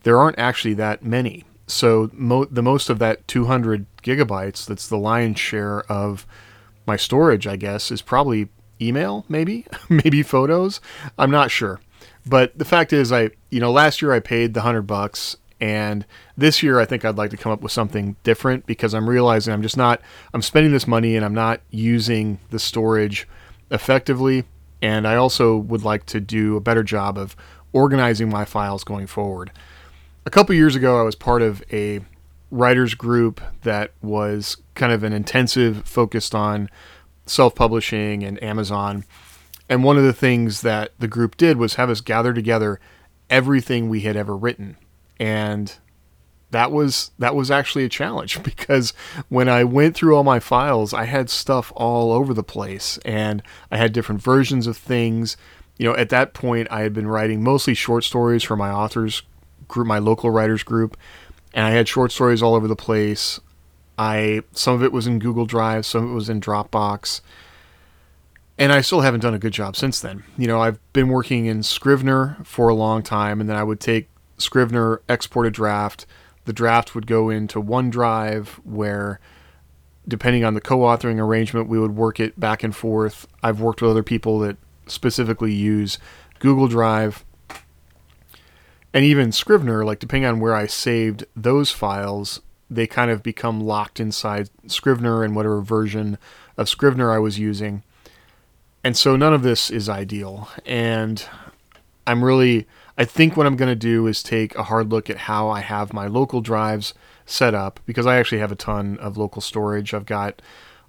there 0.02 0.18
aren't 0.18 0.38
actually 0.38 0.74
that 0.74 1.04
many. 1.04 1.44
So 1.66 2.10
mo- 2.12 2.44
the 2.44 2.62
most 2.62 2.90
of 2.90 2.98
that 2.98 3.26
200 3.26 3.86
gigabytes, 4.02 4.66
that's 4.66 4.88
the 4.88 4.98
lion's 4.98 5.40
share 5.40 5.80
of 5.90 6.26
my 6.86 6.96
storage, 6.96 7.46
I 7.46 7.56
guess, 7.56 7.90
is 7.90 8.02
probably 8.02 8.48
email, 8.80 9.24
maybe, 9.28 9.66
maybe 9.88 10.22
photos. 10.22 10.80
I'm 11.18 11.30
not 11.30 11.50
sure. 11.50 11.80
But 12.26 12.56
the 12.58 12.64
fact 12.64 12.92
is, 12.92 13.12
I 13.12 13.30
you 13.50 13.60
know 13.60 13.70
last 13.70 14.00
year 14.00 14.12
I 14.12 14.20
paid 14.20 14.54
the 14.54 14.62
hundred 14.62 14.82
bucks, 14.82 15.36
and 15.60 16.06
this 16.36 16.62
year 16.62 16.80
I 16.80 16.84
think 16.84 17.04
I'd 17.04 17.16
like 17.16 17.30
to 17.30 17.36
come 17.36 17.52
up 17.52 17.60
with 17.60 17.72
something 17.72 18.16
different 18.22 18.66
because 18.66 18.94
I'm 18.94 19.08
realizing 19.08 19.52
I'm 19.52 19.62
just 19.62 19.76
not 19.76 20.00
I'm 20.32 20.42
spending 20.42 20.72
this 20.72 20.86
money 20.86 21.16
and 21.16 21.24
I'm 21.24 21.34
not 21.34 21.60
using 21.70 22.38
the 22.50 22.58
storage 22.58 23.28
effectively 23.70 24.44
and 24.84 25.08
I 25.08 25.16
also 25.16 25.56
would 25.56 25.82
like 25.82 26.04
to 26.06 26.20
do 26.20 26.58
a 26.58 26.60
better 26.60 26.82
job 26.82 27.16
of 27.16 27.34
organizing 27.72 28.28
my 28.28 28.44
files 28.44 28.84
going 28.84 29.06
forward. 29.06 29.50
A 30.26 30.30
couple 30.30 30.54
years 30.54 30.76
ago, 30.76 31.00
I 31.00 31.02
was 31.02 31.14
part 31.14 31.40
of 31.40 31.64
a 31.72 32.00
writers 32.50 32.92
group 32.92 33.40
that 33.62 33.92
was 34.02 34.58
kind 34.74 34.92
of 34.92 35.02
an 35.02 35.14
intensive 35.14 35.88
focused 35.88 36.34
on 36.34 36.68
self 37.24 37.54
publishing 37.54 38.22
and 38.24 38.40
Amazon. 38.42 39.04
And 39.70 39.84
one 39.84 39.96
of 39.96 40.04
the 40.04 40.12
things 40.12 40.60
that 40.60 40.92
the 40.98 41.08
group 41.08 41.38
did 41.38 41.56
was 41.56 41.76
have 41.76 41.88
us 41.88 42.02
gather 42.02 42.34
together 42.34 42.78
everything 43.30 43.88
we 43.88 44.02
had 44.02 44.16
ever 44.16 44.36
written. 44.36 44.76
And 45.18 45.74
that 46.54 46.70
was 46.70 47.10
that 47.18 47.34
was 47.34 47.50
actually 47.50 47.84
a 47.84 47.88
challenge 47.88 48.40
because 48.44 48.92
when 49.28 49.48
I 49.48 49.64
went 49.64 49.96
through 49.96 50.16
all 50.16 50.22
my 50.22 50.38
files, 50.38 50.94
I 50.94 51.04
had 51.04 51.28
stuff 51.28 51.72
all 51.74 52.12
over 52.12 52.32
the 52.32 52.44
place 52.44 52.96
and 53.04 53.42
I 53.72 53.76
had 53.76 53.92
different 53.92 54.22
versions 54.22 54.68
of 54.68 54.76
things. 54.76 55.36
You 55.76 55.88
know, 55.88 55.96
at 55.96 56.10
that 56.10 56.32
point 56.32 56.68
I 56.70 56.82
had 56.82 56.94
been 56.94 57.08
writing 57.08 57.42
mostly 57.42 57.74
short 57.74 58.04
stories 58.04 58.44
for 58.44 58.56
my 58.56 58.70
authors 58.70 59.22
group, 59.66 59.88
my 59.88 59.98
local 59.98 60.30
writers 60.30 60.62
group, 60.62 60.96
and 61.52 61.66
I 61.66 61.70
had 61.70 61.88
short 61.88 62.12
stories 62.12 62.40
all 62.40 62.54
over 62.54 62.68
the 62.68 62.76
place. 62.76 63.40
I 63.98 64.42
some 64.52 64.74
of 64.74 64.82
it 64.84 64.92
was 64.92 65.08
in 65.08 65.18
Google 65.18 65.46
Drive, 65.46 65.84
some 65.84 66.04
of 66.04 66.10
it 66.10 66.14
was 66.14 66.28
in 66.28 66.40
Dropbox. 66.40 67.20
And 68.56 68.72
I 68.72 68.82
still 68.82 69.00
haven't 69.00 69.20
done 69.20 69.34
a 69.34 69.40
good 69.40 69.52
job 69.52 69.74
since 69.74 69.98
then. 69.98 70.22
You 70.38 70.46
know, 70.46 70.60
I've 70.60 70.78
been 70.92 71.08
working 71.08 71.46
in 71.46 71.64
Scrivener 71.64 72.36
for 72.44 72.68
a 72.68 72.74
long 72.74 73.02
time, 73.02 73.40
and 73.40 73.50
then 73.50 73.56
I 73.56 73.64
would 73.64 73.80
take 73.80 74.08
Scrivener, 74.38 75.02
export 75.08 75.48
a 75.48 75.50
draft. 75.50 76.06
The 76.44 76.52
draft 76.52 76.94
would 76.94 77.06
go 77.06 77.30
into 77.30 77.62
OneDrive, 77.62 78.48
where, 78.64 79.20
depending 80.06 80.44
on 80.44 80.54
the 80.54 80.60
co 80.60 80.78
authoring 80.80 81.18
arrangement, 81.18 81.68
we 81.68 81.78
would 81.78 81.96
work 81.96 82.20
it 82.20 82.38
back 82.38 82.62
and 82.62 82.74
forth. 82.74 83.26
I've 83.42 83.60
worked 83.60 83.80
with 83.80 83.90
other 83.90 84.02
people 84.02 84.38
that 84.40 84.56
specifically 84.86 85.52
use 85.52 85.98
Google 86.38 86.68
Drive 86.68 87.24
and 88.94 89.04
even 89.04 89.32
Scrivener, 89.32 89.84
like 89.84 89.98
depending 89.98 90.28
on 90.28 90.38
where 90.38 90.54
I 90.54 90.66
saved 90.66 91.26
those 91.34 91.72
files, 91.72 92.40
they 92.70 92.86
kind 92.86 93.10
of 93.10 93.24
become 93.24 93.60
locked 93.60 93.98
inside 93.98 94.50
Scrivener 94.68 95.24
and 95.24 95.34
whatever 95.34 95.60
version 95.60 96.16
of 96.56 96.68
Scrivener 96.68 97.10
I 97.10 97.18
was 97.18 97.36
using. 97.36 97.82
And 98.84 98.96
so 98.96 99.16
none 99.16 99.34
of 99.34 99.42
this 99.42 99.68
is 99.68 99.88
ideal. 99.88 100.48
And 100.64 101.26
I'm 102.06 102.24
really, 102.24 102.68
I 102.96 103.04
think 103.04 103.36
what 103.36 103.46
I'm 103.46 103.56
going 103.56 103.70
to 103.70 103.74
do 103.74 104.06
is 104.06 104.22
take 104.22 104.54
a 104.54 104.64
hard 104.64 104.90
look 104.90 105.10
at 105.10 105.18
how 105.18 105.48
I 105.48 105.60
have 105.60 105.92
my 105.92 106.06
local 106.06 106.40
drives 106.40 106.94
set 107.26 107.54
up 107.54 107.80
because 107.86 108.06
I 108.06 108.16
actually 108.16 108.38
have 108.38 108.52
a 108.52 108.56
ton 108.56 108.98
of 108.98 109.16
local 109.16 109.42
storage. 109.42 109.92
I've 109.92 110.06
got 110.06 110.40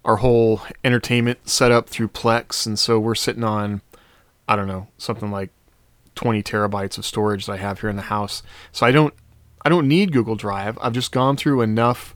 our 0.03 0.17
whole 0.17 0.61
entertainment 0.83 1.49
set 1.49 1.71
up 1.71 1.89
through 1.89 2.09
Plex. 2.09 2.67
And 2.67 2.77
so 2.77 2.99
we're 2.99 3.15
sitting 3.15 3.43
on, 3.43 3.81
I 4.47 4.55
don't 4.55 4.67
know, 4.67 4.87
something 4.97 5.31
like 5.31 5.49
20 6.13 6.43
terabytes 6.43 6.97
of 6.97 7.05
storage 7.05 7.47
that 7.47 7.53
I 7.53 7.57
have 7.57 7.81
here 7.81 7.89
in 7.89 7.95
the 7.95 8.03
house. 8.03 8.43
So 8.71 8.85
I 8.85 8.91
don't 8.91 9.13
I 9.63 9.69
don't 9.69 9.87
need 9.87 10.13
Google 10.13 10.35
Drive. 10.35 10.77
I've 10.79 10.93
just 10.93 11.11
gone 11.11 11.37
through 11.37 11.61
enough 11.61 12.15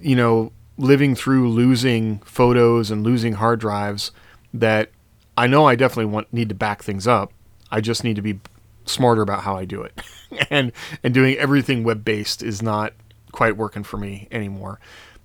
you 0.00 0.16
know, 0.16 0.52
living 0.76 1.14
through 1.14 1.50
losing 1.50 2.18
photos 2.20 2.90
and 2.90 3.02
losing 3.02 3.34
hard 3.34 3.60
drives 3.60 4.12
that 4.52 4.90
I 5.36 5.46
know 5.46 5.66
I 5.66 5.76
definitely 5.76 6.06
want 6.06 6.32
need 6.32 6.48
to 6.48 6.54
back 6.54 6.82
things 6.82 7.06
up. 7.06 7.32
I 7.70 7.80
just 7.80 8.04
need 8.04 8.16
to 8.16 8.22
be 8.22 8.40
smarter 8.84 9.22
about 9.22 9.42
how 9.42 9.56
I 9.56 9.64
do 9.64 9.82
it. 9.82 10.00
and 10.50 10.72
and 11.02 11.14
doing 11.14 11.36
everything 11.36 11.84
web-based 11.84 12.42
is 12.42 12.62
not 12.62 12.92
quite 13.32 13.56
working 13.56 13.82
for 13.82 13.96
me 13.96 14.28
anymore. 14.30 14.80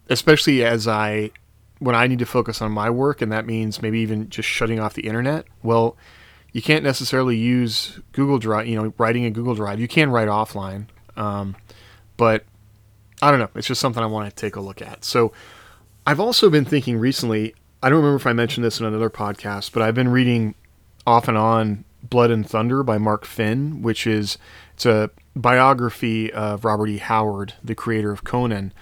Especially 0.09 0.63
as 0.63 0.87
I 0.87 1.31
when 1.79 1.95
I 1.95 2.07
need 2.07 2.19
to 2.19 2.25
focus 2.25 2.61
on 2.61 2.71
my 2.71 2.89
work 2.89 3.21
and 3.21 3.31
that 3.31 3.45
means 3.45 3.81
maybe 3.81 3.99
even 3.99 4.29
just 4.29 4.47
shutting 4.47 4.79
off 4.79 4.93
the 4.93 5.07
internet. 5.07 5.45
Well, 5.61 5.97
you 6.53 6.61
can't 6.61 6.83
necessarily 6.83 7.35
use 7.35 7.99
Google 8.13 8.39
Drive, 8.39 8.67
you 8.67 8.81
know, 8.81 8.93
writing 8.97 9.23
in 9.25 9.33
Google 9.33 9.55
Drive. 9.55 9.79
You 9.79 9.89
can 9.89 10.09
write 10.09 10.29
offline, 10.29 10.87
um, 11.17 11.55
but 12.15 12.45
I 13.21 13.29
don't 13.29 13.41
know. 13.41 13.49
It's 13.55 13.67
just 13.67 13.81
something 13.81 14.01
I 14.01 14.05
want 14.05 14.29
to 14.29 14.35
take 14.35 14.55
a 14.55 14.61
look 14.61 14.81
at. 14.81 15.03
So 15.03 15.33
I've 16.07 16.19
also 16.19 16.49
been 16.49 16.65
thinking 16.65 16.97
recently. 16.97 17.53
I 17.83 17.89
don't 17.89 17.97
remember 17.97 18.15
if 18.15 18.25
I 18.25 18.33
mentioned 18.33 18.63
this 18.63 18.79
in 18.79 18.85
another 18.85 19.09
podcast, 19.09 19.73
but 19.73 19.83
I've 19.83 19.95
been 19.95 20.07
reading 20.07 20.55
off 21.05 21.27
and 21.27 21.37
on 21.37 21.83
Blood 22.09 22.31
and 22.31 22.47
Thunder 22.47 22.83
by 22.83 22.97
Mark 22.97 23.25
Finn, 23.25 23.81
which 23.81 24.05
is 24.05 24.37
it's 24.73 24.85
a 24.85 25.09
biography 25.35 26.31
of 26.31 26.65
Robert 26.65 26.87
E. 26.87 26.97
Howard, 26.97 27.53
the 27.63 27.75
creator 27.75 28.11
of 28.11 28.23
Conan. 28.23 28.73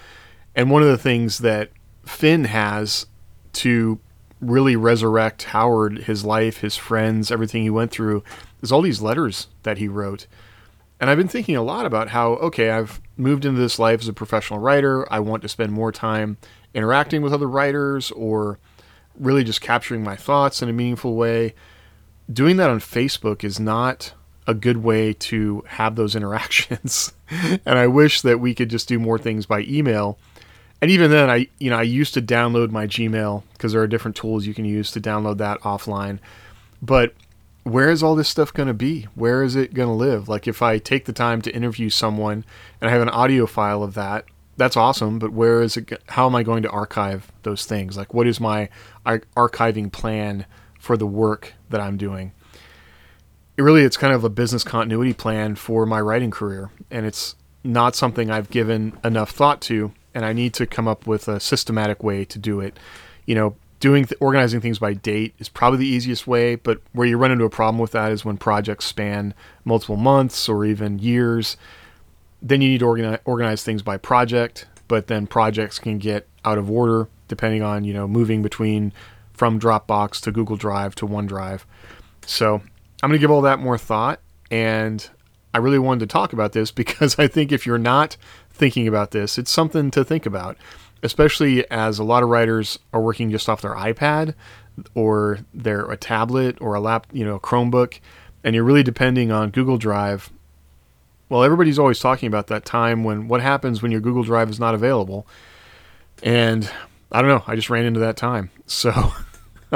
And 0.54 0.70
one 0.70 0.82
of 0.82 0.88
the 0.88 0.98
things 0.98 1.38
that 1.38 1.70
Finn 2.04 2.44
has 2.44 3.06
to 3.54 3.98
really 4.40 4.76
resurrect 4.76 5.44
Howard, 5.44 6.04
his 6.04 6.24
life, 6.24 6.58
his 6.58 6.76
friends, 6.76 7.30
everything 7.30 7.62
he 7.62 7.70
went 7.70 7.90
through, 7.90 8.22
is 8.62 8.70
all 8.70 8.82
these 8.82 9.02
letters 9.02 9.48
that 9.62 9.78
he 9.78 9.88
wrote. 9.88 10.26
And 11.00 11.10
I've 11.10 11.18
been 11.18 11.28
thinking 11.28 11.56
a 11.56 11.62
lot 11.62 11.86
about 11.86 12.08
how, 12.08 12.32
okay, 12.34 12.70
I've 12.70 13.00
moved 13.16 13.44
into 13.44 13.60
this 13.60 13.78
life 13.78 14.00
as 14.00 14.08
a 14.08 14.12
professional 14.12 14.60
writer. 14.60 15.10
I 15.12 15.20
want 15.20 15.42
to 15.42 15.48
spend 15.48 15.72
more 15.72 15.92
time 15.92 16.36
interacting 16.72 17.22
with 17.22 17.32
other 17.32 17.48
writers 17.48 18.10
or 18.12 18.58
really 19.18 19.44
just 19.44 19.60
capturing 19.60 20.02
my 20.02 20.16
thoughts 20.16 20.62
in 20.62 20.68
a 20.68 20.72
meaningful 20.72 21.14
way. 21.14 21.54
Doing 22.32 22.56
that 22.56 22.70
on 22.70 22.80
Facebook 22.80 23.44
is 23.44 23.60
not 23.60 24.12
a 24.46 24.54
good 24.54 24.78
way 24.78 25.12
to 25.12 25.64
have 25.66 25.96
those 25.96 26.14
interactions. 26.16 27.12
and 27.30 27.78
I 27.78 27.86
wish 27.86 28.20
that 28.22 28.40
we 28.40 28.54
could 28.54 28.70
just 28.70 28.88
do 28.88 28.98
more 28.98 29.18
things 29.18 29.46
by 29.46 29.60
email. 29.60 30.18
And 30.82 30.90
even 30.90 31.10
then 31.10 31.30
i 31.30 31.48
you 31.58 31.70
know 31.70 31.78
i 31.78 31.82
used 31.82 32.12
to 32.12 32.20
download 32.20 32.70
my 32.70 32.86
gmail 32.86 33.42
because 33.54 33.72
there 33.72 33.80
are 33.80 33.86
different 33.86 34.16
tools 34.16 34.44
you 34.44 34.52
can 34.52 34.66
use 34.66 34.90
to 34.90 35.00
download 35.00 35.38
that 35.38 35.60
offline. 35.60 36.18
But 36.82 37.14
where 37.62 37.88
is 37.88 38.02
all 38.02 38.14
this 38.14 38.28
stuff 38.28 38.52
going 38.52 38.66
to 38.66 38.74
be? 38.74 39.08
Where 39.14 39.42
is 39.42 39.56
it 39.56 39.72
going 39.72 39.88
to 39.88 39.94
live? 39.94 40.28
Like 40.28 40.46
if 40.46 40.60
i 40.60 40.76
take 40.76 41.06
the 41.06 41.12
time 41.14 41.40
to 41.42 41.54
interview 41.54 41.88
someone 41.88 42.44
and 42.80 42.90
i 42.90 42.92
have 42.92 43.00
an 43.00 43.08
audio 43.08 43.46
file 43.46 43.82
of 43.82 43.94
that 43.94 44.26
that's 44.56 44.76
awesome 44.76 45.18
but 45.18 45.32
where 45.32 45.62
is 45.62 45.76
it 45.76 45.90
how 46.08 46.26
am 46.26 46.34
i 46.34 46.42
going 46.42 46.62
to 46.62 46.70
archive 46.70 47.32
those 47.44 47.64
things? 47.64 47.96
Like 47.96 48.12
what 48.12 48.26
is 48.26 48.38
my 48.40 48.68
archiving 49.06 49.90
plan 49.90 50.44
for 50.84 50.96
the 50.96 51.06
work 51.06 51.54
that 51.70 51.80
i'm 51.80 51.96
doing 51.96 52.32
it 53.56 53.62
really 53.62 53.82
it's 53.82 53.96
kind 53.96 54.12
of 54.12 54.24
a 54.24 54.28
business 54.28 54.64
continuity 54.64 55.12
plan 55.12 55.54
for 55.54 55.86
my 55.86 56.00
writing 56.00 56.30
career 56.30 56.70
and 56.90 57.06
it's 57.06 57.34
not 57.62 57.94
something 57.94 58.30
i've 58.30 58.50
given 58.50 58.96
enough 59.02 59.30
thought 59.30 59.60
to 59.60 59.92
and 60.14 60.24
I 60.24 60.32
need 60.32 60.54
to 60.54 60.66
come 60.66 60.86
up 60.86 61.06
with 61.06 61.28
a 61.28 61.40
systematic 61.40 62.02
way 62.02 62.24
to 62.24 62.38
do 62.38 62.60
it. 62.60 62.78
You 63.26 63.34
know, 63.34 63.56
doing 63.80 64.04
th- 64.04 64.18
organizing 64.20 64.60
things 64.60 64.78
by 64.78 64.94
date 64.94 65.34
is 65.38 65.48
probably 65.48 65.80
the 65.80 65.86
easiest 65.86 66.26
way, 66.26 66.54
but 66.54 66.80
where 66.92 67.06
you 67.06 67.18
run 67.18 67.32
into 67.32 67.44
a 67.44 67.50
problem 67.50 67.78
with 67.78 67.90
that 67.90 68.12
is 68.12 68.24
when 68.24 68.38
projects 68.38 68.86
span 68.86 69.34
multiple 69.64 69.96
months 69.96 70.48
or 70.48 70.64
even 70.64 71.00
years. 71.00 71.56
Then 72.40 72.60
you 72.60 72.68
need 72.68 72.78
to 72.78 72.86
organize, 72.86 73.18
organize 73.24 73.64
things 73.64 73.82
by 73.82 73.96
project, 73.96 74.66
but 74.86 75.08
then 75.08 75.26
projects 75.26 75.78
can 75.78 75.98
get 75.98 76.28
out 76.44 76.58
of 76.58 76.70
order 76.70 77.08
depending 77.26 77.62
on, 77.62 77.84
you 77.84 77.92
know, 77.92 78.06
moving 78.06 78.42
between 78.42 78.92
from 79.34 79.60
Dropbox 79.60 80.20
to 80.22 80.32
Google 80.32 80.56
Drive 80.56 80.94
to 80.96 81.06
OneDrive. 81.06 81.64
So, 82.26 82.62
I'm 83.02 83.10
going 83.10 83.18
to 83.18 83.18
give 83.18 83.30
all 83.30 83.42
that 83.42 83.58
more 83.58 83.76
thought 83.76 84.20
and 84.50 85.08
I 85.52 85.58
really 85.58 85.78
wanted 85.78 86.00
to 86.00 86.12
talk 86.12 86.32
about 86.32 86.52
this 86.52 86.70
because 86.72 87.18
I 87.18 87.28
think 87.28 87.52
if 87.52 87.66
you're 87.66 87.78
not 87.78 88.16
thinking 88.54 88.88
about 88.88 89.10
this. 89.10 89.36
It's 89.36 89.50
something 89.50 89.90
to 89.90 90.04
think 90.04 90.24
about, 90.24 90.56
especially 91.02 91.68
as 91.70 91.98
a 91.98 92.04
lot 92.04 92.22
of 92.22 92.28
writers 92.28 92.78
are 92.92 93.00
working 93.00 93.30
just 93.30 93.48
off 93.48 93.60
their 93.60 93.74
iPad 93.74 94.34
or 94.94 95.40
their 95.52 95.90
a 95.90 95.96
tablet 95.96 96.56
or 96.60 96.74
a 96.74 96.80
lap, 96.80 97.06
you 97.12 97.24
know, 97.24 97.38
Chromebook, 97.38 98.00
and 98.42 98.54
you're 98.54 98.64
really 98.64 98.82
depending 98.82 99.30
on 99.30 99.50
Google 99.50 99.76
Drive. 99.76 100.30
Well, 101.28 101.42
everybody's 101.42 101.78
always 101.78 101.98
talking 101.98 102.26
about 102.26 102.46
that 102.46 102.64
time 102.64 103.02
when 103.02 103.28
what 103.28 103.40
happens 103.40 103.82
when 103.82 103.90
your 103.90 104.00
Google 104.00 104.22
Drive 104.22 104.48
is 104.50 104.60
not 104.60 104.74
available. 104.74 105.26
And 106.22 106.70
I 107.12 107.20
don't 107.20 107.30
know, 107.30 107.44
I 107.46 107.56
just 107.56 107.70
ran 107.70 107.84
into 107.84 108.00
that 108.00 108.16
time. 108.16 108.50
So 108.66 109.12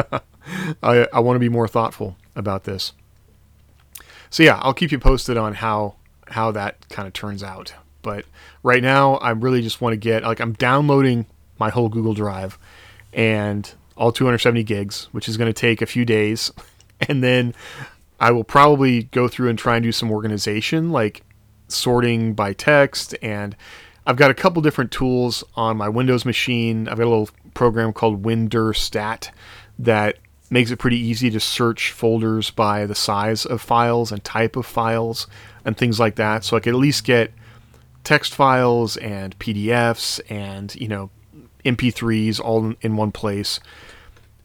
I, 0.83 1.07
I 1.13 1.21
want 1.21 1.37
to 1.37 1.41
be 1.41 1.49
more 1.49 1.69
thoughtful 1.69 2.17
about 2.35 2.65
this. 2.65 2.93
So 4.31 4.43
yeah, 4.43 4.59
I'll 4.63 4.75
keep 4.75 4.93
you 4.93 4.99
posted 4.99 5.37
on 5.37 5.55
how 5.55 5.97
how 6.29 6.51
that 6.53 6.89
kind 6.89 7.07
of 7.07 7.15
turns 7.15 7.43
out. 7.43 7.75
But 8.03 8.25
right 8.63 8.83
now, 8.83 9.15
I 9.17 9.31
really 9.31 9.63
just 9.63 9.81
want 9.81 9.95
to 9.95 9.97
get 9.97 10.23
like 10.23 10.41
I'm 10.41 10.53
downloading 10.55 11.27
my 11.59 11.71
whole 11.71 11.89
Google 11.89 12.15
Drive 12.15 12.59
and 13.13 13.73
all 13.97 14.13
270 14.13 14.63
gigs, 14.63 15.09
which 15.13 15.29
is 15.29 15.37
going 15.37 15.53
to 15.53 15.59
take 15.59 15.83
a 15.83 15.87
few 15.87 16.05
days, 16.05 16.53
and 17.09 17.23
then 17.23 17.55
I 18.21 18.31
will 18.31 18.45
probably 18.45 19.05
go 19.05 19.29
through 19.29 19.49
and 19.49 19.59
try 19.59 19.77
and 19.77 19.83
do 19.83 19.93
some 19.93 20.11
organization, 20.11 20.91
like 20.91 21.23
sorting 21.69 22.35
by 22.35 22.53
text 22.53 23.15
and 23.23 23.57
I've 24.09 24.17
got 24.17 24.31
a 24.31 24.35
couple 24.35 24.63
different 24.63 24.91
tools 24.91 25.45
on 25.55 25.77
my 25.77 25.91
Windows 25.91 26.25
machine. 26.25 26.89
I've 26.89 26.97
got 26.97 27.05
a 27.05 27.11
little 27.11 27.29
program 27.53 27.93
called 27.93 28.23
WinDirStat 28.23 29.29
that 29.81 30.17
makes 30.49 30.71
it 30.71 30.79
pretty 30.79 30.97
easy 30.97 31.29
to 31.29 31.39
search 31.39 31.93
folders 31.93 32.51
by 32.51 32.87
the 32.87 32.95
size 32.95 33.45
of 33.45 33.61
files 33.61 34.11
and 34.11 34.25
type 34.25 34.57
of 34.57 34.65
files 34.65 35.27
and 35.63 35.77
things 35.77 36.01
like 36.01 36.15
that. 36.15 36.43
So 36.43 36.57
I 36.57 36.61
could 36.61 36.73
at 36.73 36.79
least 36.79 37.05
get 37.05 37.35
text 38.03 38.35
files 38.35 38.97
and 38.97 39.39
PDFs 39.39 40.23
and, 40.31 40.75
you 40.77 40.89
know, 40.89 41.11
MP3s 41.67 42.41
all 42.41 42.73
in 42.81 42.97
one 42.97 43.13
place. 43.13 43.61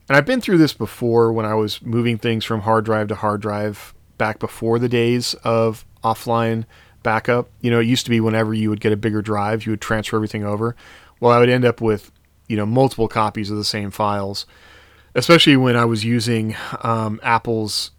And 0.10 0.18
I've 0.18 0.26
been 0.26 0.42
through 0.42 0.58
this 0.58 0.74
before 0.74 1.32
when 1.32 1.46
I 1.46 1.54
was 1.54 1.82
moving 1.82 2.18
things 2.18 2.44
from 2.44 2.62
hard 2.62 2.84
drive 2.84 3.08
to 3.08 3.16
hard 3.16 3.40
drive 3.40 3.94
back 4.18 4.40
before 4.40 4.78
the 4.78 4.90
days 4.90 5.36
of 5.46 5.86
offline 6.04 6.66
backup. 7.04 7.50
You 7.62 7.72
know, 7.72 7.80
it 7.80 7.86
used 7.86 8.06
to 8.06 8.10
be 8.10 8.20
whenever 8.20 8.54
you 8.54 8.70
would 8.70 8.80
get 8.82 8.94
a 8.94 8.98
bigger 8.98 9.22
drive, 9.22 9.66
you 9.66 9.72
would 9.72 9.82
transfer 9.82 10.16
everything 10.16 10.44
over. 10.44 10.76
Well, 11.20 11.32
I 11.32 11.40
would 11.40 11.50
end 11.50 11.66
up 11.66 11.82
with, 11.82 12.12
you 12.48 12.58
know, 12.58 12.66
multiple 12.66 13.08
copies 13.08 13.52
of 13.52 13.58
the 13.58 13.64
same 13.64 13.92
files, 13.92 14.46
especially 15.16 15.58
when 15.58 15.76
I 15.76 15.86
was 15.86 16.04
using 16.04 16.56
um, 16.82 17.20
Apple's 17.24 17.92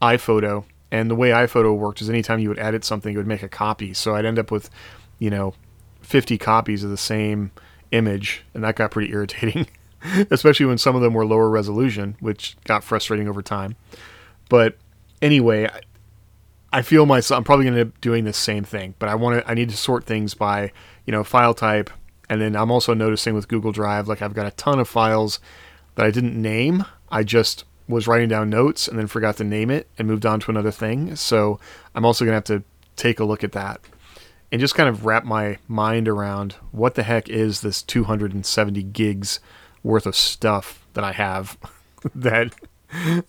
iPhoto 0.00 0.64
and 0.90 1.10
the 1.10 1.14
way 1.14 1.30
iPhoto 1.30 1.76
worked 1.76 2.00
is 2.00 2.08
anytime 2.08 2.38
you 2.38 2.48
would 2.48 2.58
edit 2.58 2.84
something, 2.84 3.14
it 3.14 3.16
would 3.16 3.26
make 3.26 3.42
a 3.42 3.48
copy. 3.48 3.92
So 3.92 4.14
I'd 4.14 4.24
end 4.24 4.38
up 4.38 4.50
with, 4.50 4.70
you 5.18 5.30
know, 5.30 5.54
50 6.02 6.38
copies 6.38 6.84
of 6.84 6.90
the 6.90 6.96
same 6.96 7.50
image, 7.90 8.44
and 8.54 8.62
that 8.62 8.76
got 8.76 8.92
pretty 8.92 9.12
irritating, 9.12 9.66
especially 10.30 10.66
when 10.66 10.78
some 10.78 10.94
of 10.94 11.02
them 11.02 11.14
were 11.14 11.26
lower 11.26 11.50
resolution, 11.50 12.16
which 12.20 12.56
got 12.64 12.84
frustrating 12.84 13.28
over 13.28 13.42
time. 13.42 13.76
But 14.48 14.76
anyway, 15.20 15.68
I 16.72 16.82
feel 16.82 17.06
myself. 17.06 17.38
I'm 17.38 17.44
probably 17.44 17.64
going 17.64 17.74
to 17.74 17.80
end 17.80 17.92
up 17.92 18.00
doing 18.00 18.24
the 18.24 18.32
same 18.32 18.64
thing, 18.64 18.94
but 18.98 19.08
I 19.08 19.14
want 19.14 19.40
to. 19.40 19.50
I 19.50 19.54
need 19.54 19.70
to 19.70 19.76
sort 19.76 20.04
things 20.04 20.34
by, 20.34 20.72
you 21.04 21.12
know, 21.12 21.24
file 21.24 21.54
type 21.54 21.90
And 22.28 22.40
then 22.40 22.56
I'm 22.56 22.70
also 22.70 22.92
noticing 22.92 23.34
with 23.34 23.48
Google 23.48 23.72
Drive, 23.72 24.08
like 24.08 24.20
I've 24.22 24.34
got 24.34 24.46
a 24.46 24.50
ton 24.52 24.78
of 24.78 24.88
files 24.88 25.38
that 25.94 26.04
I 26.04 26.10
didn't 26.10 26.40
name. 26.40 26.84
I 27.08 27.22
just 27.22 27.64
was 27.88 28.08
writing 28.08 28.28
down 28.28 28.50
notes 28.50 28.88
and 28.88 28.98
then 28.98 29.06
forgot 29.06 29.36
to 29.36 29.44
name 29.44 29.70
it 29.70 29.88
and 29.96 30.08
moved 30.08 30.26
on 30.26 30.40
to 30.40 30.50
another 30.50 30.72
thing. 30.72 31.14
So 31.14 31.60
I'm 31.94 32.04
also 32.04 32.24
going 32.24 32.32
to 32.32 32.52
have 32.52 32.62
to 32.62 32.64
take 32.96 33.20
a 33.20 33.24
look 33.24 33.44
at 33.44 33.52
that 33.52 33.80
and 34.50 34.60
just 34.60 34.74
kind 34.74 34.88
of 34.88 35.06
wrap 35.06 35.24
my 35.24 35.58
mind 35.68 36.08
around 36.08 36.54
what 36.72 36.94
the 36.94 37.02
heck 37.02 37.28
is 37.28 37.60
this 37.60 37.82
270 37.82 38.82
gigs 38.84 39.40
worth 39.82 40.06
of 40.06 40.16
stuff 40.16 40.84
that 40.94 41.04
I 41.04 41.12
have 41.12 41.56
that 42.14 42.54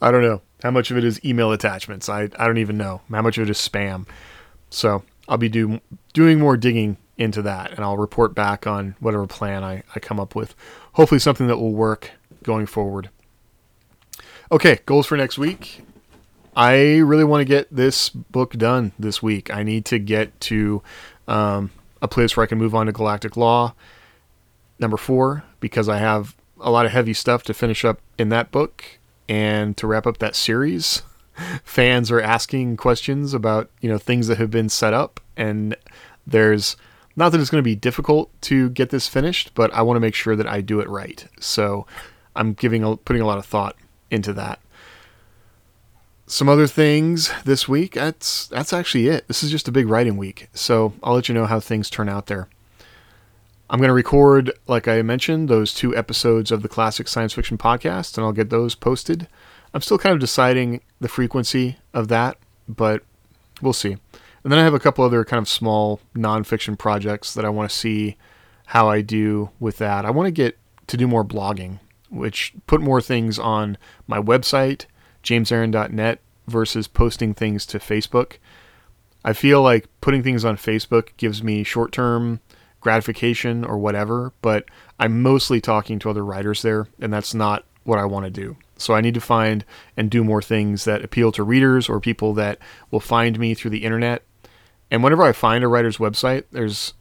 I 0.01 0.11
don't 0.11 0.23
know 0.23 0.41
how 0.63 0.71
much 0.71 0.91
of 0.91 0.97
it 0.97 1.03
is 1.03 1.23
email 1.23 1.51
attachments. 1.51 2.09
I, 2.09 2.23
I 2.23 2.47
don't 2.47 2.57
even 2.57 2.77
know 2.77 3.01
how 3.11 3.21
much 3.21 3.37
of 3.37 3.47
it 3.47 3.49
is 3.49 3.57
spam. 3.57 4.07
So 4.69 5.03
I'll 5.27 5.37
be 5.37 5.49
do, 5.49 5.79
doing 6.13 6.39
more 6.39 6.57
digging 6.57 6.97
into 7.17 7.41
that 7.41 7.71
and 7.71 7.79
I'll 7.81 7.97
report 7.97 8.35
back 8.35 8.67
on 8.67 8.95
whatever 8.99 9.27
plan 9.27 9.63
I, 9.63 9.83
I 9.95 9.99
come 9.99 10.19
up 10.19 10.35
with. 10.35 10.55
Hopefully 10.93 11.19
something 11.19 11.47
that 11.47 11.57
will 11.57 11.73
work 11.73 12.11
going 12.43 12.65
forward. 12.65 13.09
Okay, 14.51 14.79
goals 14.85 15.07
for 15.07 15.17
next 15.17 15.37
week. 15.37 15.83
I 16.55 16.97
really 16.97 17.23
want 17.23 17.41
to 17.41 17.45
get 17.45 17.67
this 17.69 18.09
book 18.09 18.53
done 18.53 18.93
this 18.97 19.21
week. 19.21 19.53
I 19.53 19.61
need 19.61 19.85
to 19.85 19.99
get 19.99 20.39
to 20.41 20.81
um, 21.27 21.71
a 22.01 22.07
place 22.07 22.35
where 22.35 22.43
I 22.43 22.47
can 22.47 22.57
move 22.57 22.73
on 22.73 22.87
to 22.87 22.91
Galactic 22.91 23.37
Law, 23.37 23.75
number 24.79 24.97
four, 24.97 25.43
because 25.59 25.87
I 25.87 25.97
have 25.97 26.35
a 26.59 26.71
lot 26.71 26.85
of 26.85 26.91
heavy 26.91 27.13
stuff 27.13 27.43
to 27.43 27.53
finish 27.53 27.85
up 27.85 27.99
in 28.17 28.29
that 28.29 28.51
book 28.51 28.97
and 29.27 29.75
to 29.77 29.87
wrap 29.87 30.07
up 30.07 30.17
that 30.19 30.35
series. 30.35 31.03
Fans 31.63 32.11
are 32.11 32.21
asking 32.21 32.77
questions 32.77 33.33
about 33.33 33.69
you 33.81 33.89
know 33.89 33.97
things 33.97 34.27
that 34.27 34.37
have 34.37 34.51
been 34.51 34.69
set 34.69 34.93
up, 34.93 35.19
and 35.35 35.75
there's 36.25 36.75
not 37.15 37.31
that 37.31 37.41
it's 37.41 37.49
going 37.49 37.61
to 37.61 37.67
be 37.67 37.75
difficult 37.75 38.29
to 38.41 38.69
get 38.69 38.89
this 38.89 39.07
finished, 39.07 39.51
but 39.55 39.73
I 39.73 39.81
want 39.81 39.97
to 39.97 40.01
make 40.01 40.15
sure 40.15 40.35
that 40.35 40.47
I 40.47 40.61
do 40.61 40.79
it 40.79 40.89
right. 40.89 41.27
So 41.39 41.85
I'm 42.35 42.53
giving 42.53 42.83
a, 42.83 42.95
putting 42.97 43.21
a 43.21 43.25
lot 43.25 43.39
of 43.39 43.45
thought 43.45 43.75
into 44.11 44.33
that 44.33 44.59
some 46.27 46.49
other 46.49 46.67
things 46.67 47.31
this 47.45 47.67
week. 47.67 47.93
That's 47.93 48.47
that's 48.47 48.73
actually 48.73 49.07
it. 49.07 49.27
This 49.27 49.43
is 49.43 49.49
just 49.49 49.67
a 49.67 49.71
big 49.71 49.87
writing 49.87 50.17
week, 50.17 50.49
so 50.53 50.93
I'll 51.01 51.15
let 51.15 51.29
you 51.29 51.33
know 51.33 51.45
how 51.45 51.59
things 51.59 51.89
turn 51.89 52.09
out 52.09 52.27
there. 52.27 52.49
I'm 53.69 53.79
going 53.79 53.89
to 53.89 53.93
record, 53.93 54.51
like 54.67 54.87
I 54.87 55.01
mentioned, 55.01 55.49
those 55.49 55.73
two 55.73 55.95
episodes 55.95 56.51
of 56.51 56.61
the 56.61 56.69
Classic 56.69 57.07
Science 57.07 57.33
Fiction 57.33 57.57
Podcast, 57.57 58.17
and 58.17 58.25
I'll 58.25 58.31
get 58.31 58.49
those 58.49 58.75
posted. 58.75 59.27
I'm 59.73 59.81
still 59.81 59.97
kind 59.97 60.13
of 60.13 60.19
deciding 60.19 60.81
the 61.01 61.09
frequency 61.09 61.77
of 61.93 62.07
that, 62.07 62.37
but 62.67 63.03
we'll 63.61 63.73
see. 63.73 63.97
And 64.43 64.51
then 64.53 64.59
I 64.59 64.63
have 64.63 64.73
a 64.73 64.79
couple 64.79 65.03
other 65.03 65.25
kind 65.25 65.41
of 65.41 65.49
small 65.49 65.99
nonfiction 66.15 66.77
projects 66.77 67.33
that 67.33 67.43
I 67.43 67.49
want 67.49 67.69
to 67.69 67.75
see 67.75 68.15
how 68.67 68.89
I 68.89 69.01
do 69.01 69.49
with 69.59 69.77
that. 69.79 70.05
I 70.05 70.11
want 70.11 70.27
to 70.27 70.31
get 70.31 70.57
to 70.87 70.95
do 70.95 71.07
more 71.07 71.25
blogging, 71.25 71.79
which 72.09 72.53
put 72.67 72.79
more 72.79 73.01
things 73.01 73.37
on 73.37 73.77
my 74.07 74.19
website 74.19 74.85
jamesaaron.net 75.23 76.19
versus 76.47 76.87
posting 76.87 77.33
things 77.33 77.65
to 77.65 77.79
Facebook. 77.79 78.37
I 79.25 79.33
feel 79.33 79.61
like 79.61 79.87
putting 79.99 80.23
things 80.23 80.45
on 80.45 80.55
Facebook 80.55 81.09
gives 81.17 81.43
me 81.43 81.63
short 81.63 81.91
term 81.91 82.39
gratification 82.87 83.65
or 83.65 83.77
whatever, 83.77 84.31
but 84.41 84.63
I'm 84.97 85.21
mostly 85.21 85.59
talking 85.59 85.99
to 85.99 86.09
other 86.09 86.23
writers 86.23 86.61
there, 86.61 86.87
and 87.01 87.11
that's 87.11 87.33
not 87.33 87.65
what 87.83 87.99
I 87.99 88.05
want 88.05 88.23
to 88.23 88.29
do. 88.29 88.55
So 88.77 88.93
I 88.93 89.01
need 89.01 89.13
to 89.15 89.19
find 89.19 89.65
and 89.97 90.09
do 90.09 90.23
more 90.23 90.41
things 90.41 90.85
that 90.85 91.03
appeal 91.03 91.33
to 91.33 91.43
readers 91.43 91.89
or 91.89 91.99
people 91.99 92.33
that 92.35 92.59
will 92.89 93.01
find 93.01 93.37
me 93.37 93.53
through 93.53 93.71
the 93.71 93.83
internet. 93.83 94.23
And 94.89 95.03
whenever 95.03 95.23
I 95.23 95.33
find 95.33 95.65
a 95.65 95.67
writer's 95.67 95.97
website, 95.97 96.45
there's 96.53 96.93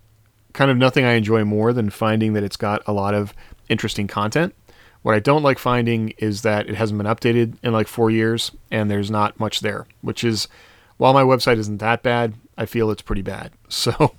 kind 0.54 0.72
of 0.72 0.76
nothing 0.76 1.04
I 1.04 1.12
enjoy 1.12 1.44
more 1.44 1.72
than 1.72 1.90
finding 1.90 2.32
that 2.32 2.42
it's 2.42 2.56
got 2.56 2.82
a 2.88 2.92
lot 2.92 3.14
of 3.14 3.32
interesting 3.68 4.08
content. 4.08 4.56
What 5.02 5.14
I 5.14 5.20
don't 5.20 5.44
like 5.44 5.60
finding 5.60 6.14
is 6.18 6.42
that 6.42 6.68
it 6.68 6.74
hasn't 6.74 6.98
been 6.98 7.06
updated 7.06 7.58
in 7.62 7.72
like 7.72 7.86
four 7.86 8.10
years 8.10 8.50
and 8.72 8.90
there's 8.90 9.08
not 9.08 9.38
much 9.38 9.60
there, 9.60 9.86
which 10.00 10.24
is, 10.24 10.48
while 10.96 11.12
my 11.12 11.22
website 11.22 11.58
isn't 11.58 11.78
that 11.78 12.02
bad, 12.02 12.34
I 12.58 12.66
feel 12.66 12.90
it's 12.90 13.02
pretty 13.02 13.22
bad. 13.22 13.52
So 13.68 14.16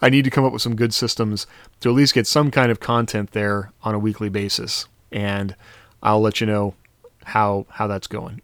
I 0.00 0.08
need 0.10 0.24
to 0.24 0.30
come 0.30 0.44
up 0.44 0.52
with 0.52 0.62
some 0.62 0.76
good 0.76 0.94
systems 0.94 1.46
to 1.80 1.88
at 1.88 1.94
least 1.94 2.14
get 2.14 2.26
some 2.26 2.50
kind 2.50 2.70
of 2.70 2.80
content 2.80 3.32
there 3.32 3.72
on 3.82 3.94
a 3.94 3.98
weekly 3.98 4.28
basis. 4.28 4.86
And 5.12 5.54
I'll 6.02 6.20
let 6.20 6.40
you 6.40 6.46
know 6.46 6.74
how 7.24 7.66
how 7.70 7.86
that's 7.86 8.06
going. 8.06 8.40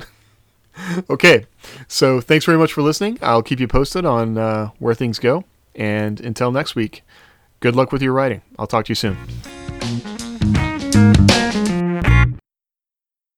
okay, 1.11 1.47
so 1.89 2.21
thanks 2.21 2.45
very 2.45 2.59
much 2.59 2.73
for 2.73 2.83
listening. 2.83 3.19
I'll 3.23 3.43
keep 3.43 3.61
you 3.61 3.69
posted 3.69 4.05
on 4.05 4.39
uh, 4.39 4.71
where 4.79 4.95
things 4.95 5.19
go. 5.19 5.45
And 5.75 6.21
until 6.21 6.51
next 6.53 6.75
week, 6.75 7.03
good 7.61 7.77
luck 7.77 7.93
with 7.93 8.03
your 8.03 8.13
writing. 8.13 8.43
I'll 8.59 8.67
talk 8.67 8.87
to 8.87 8.91
you 8.91 8.95
soon. 8.95 9.17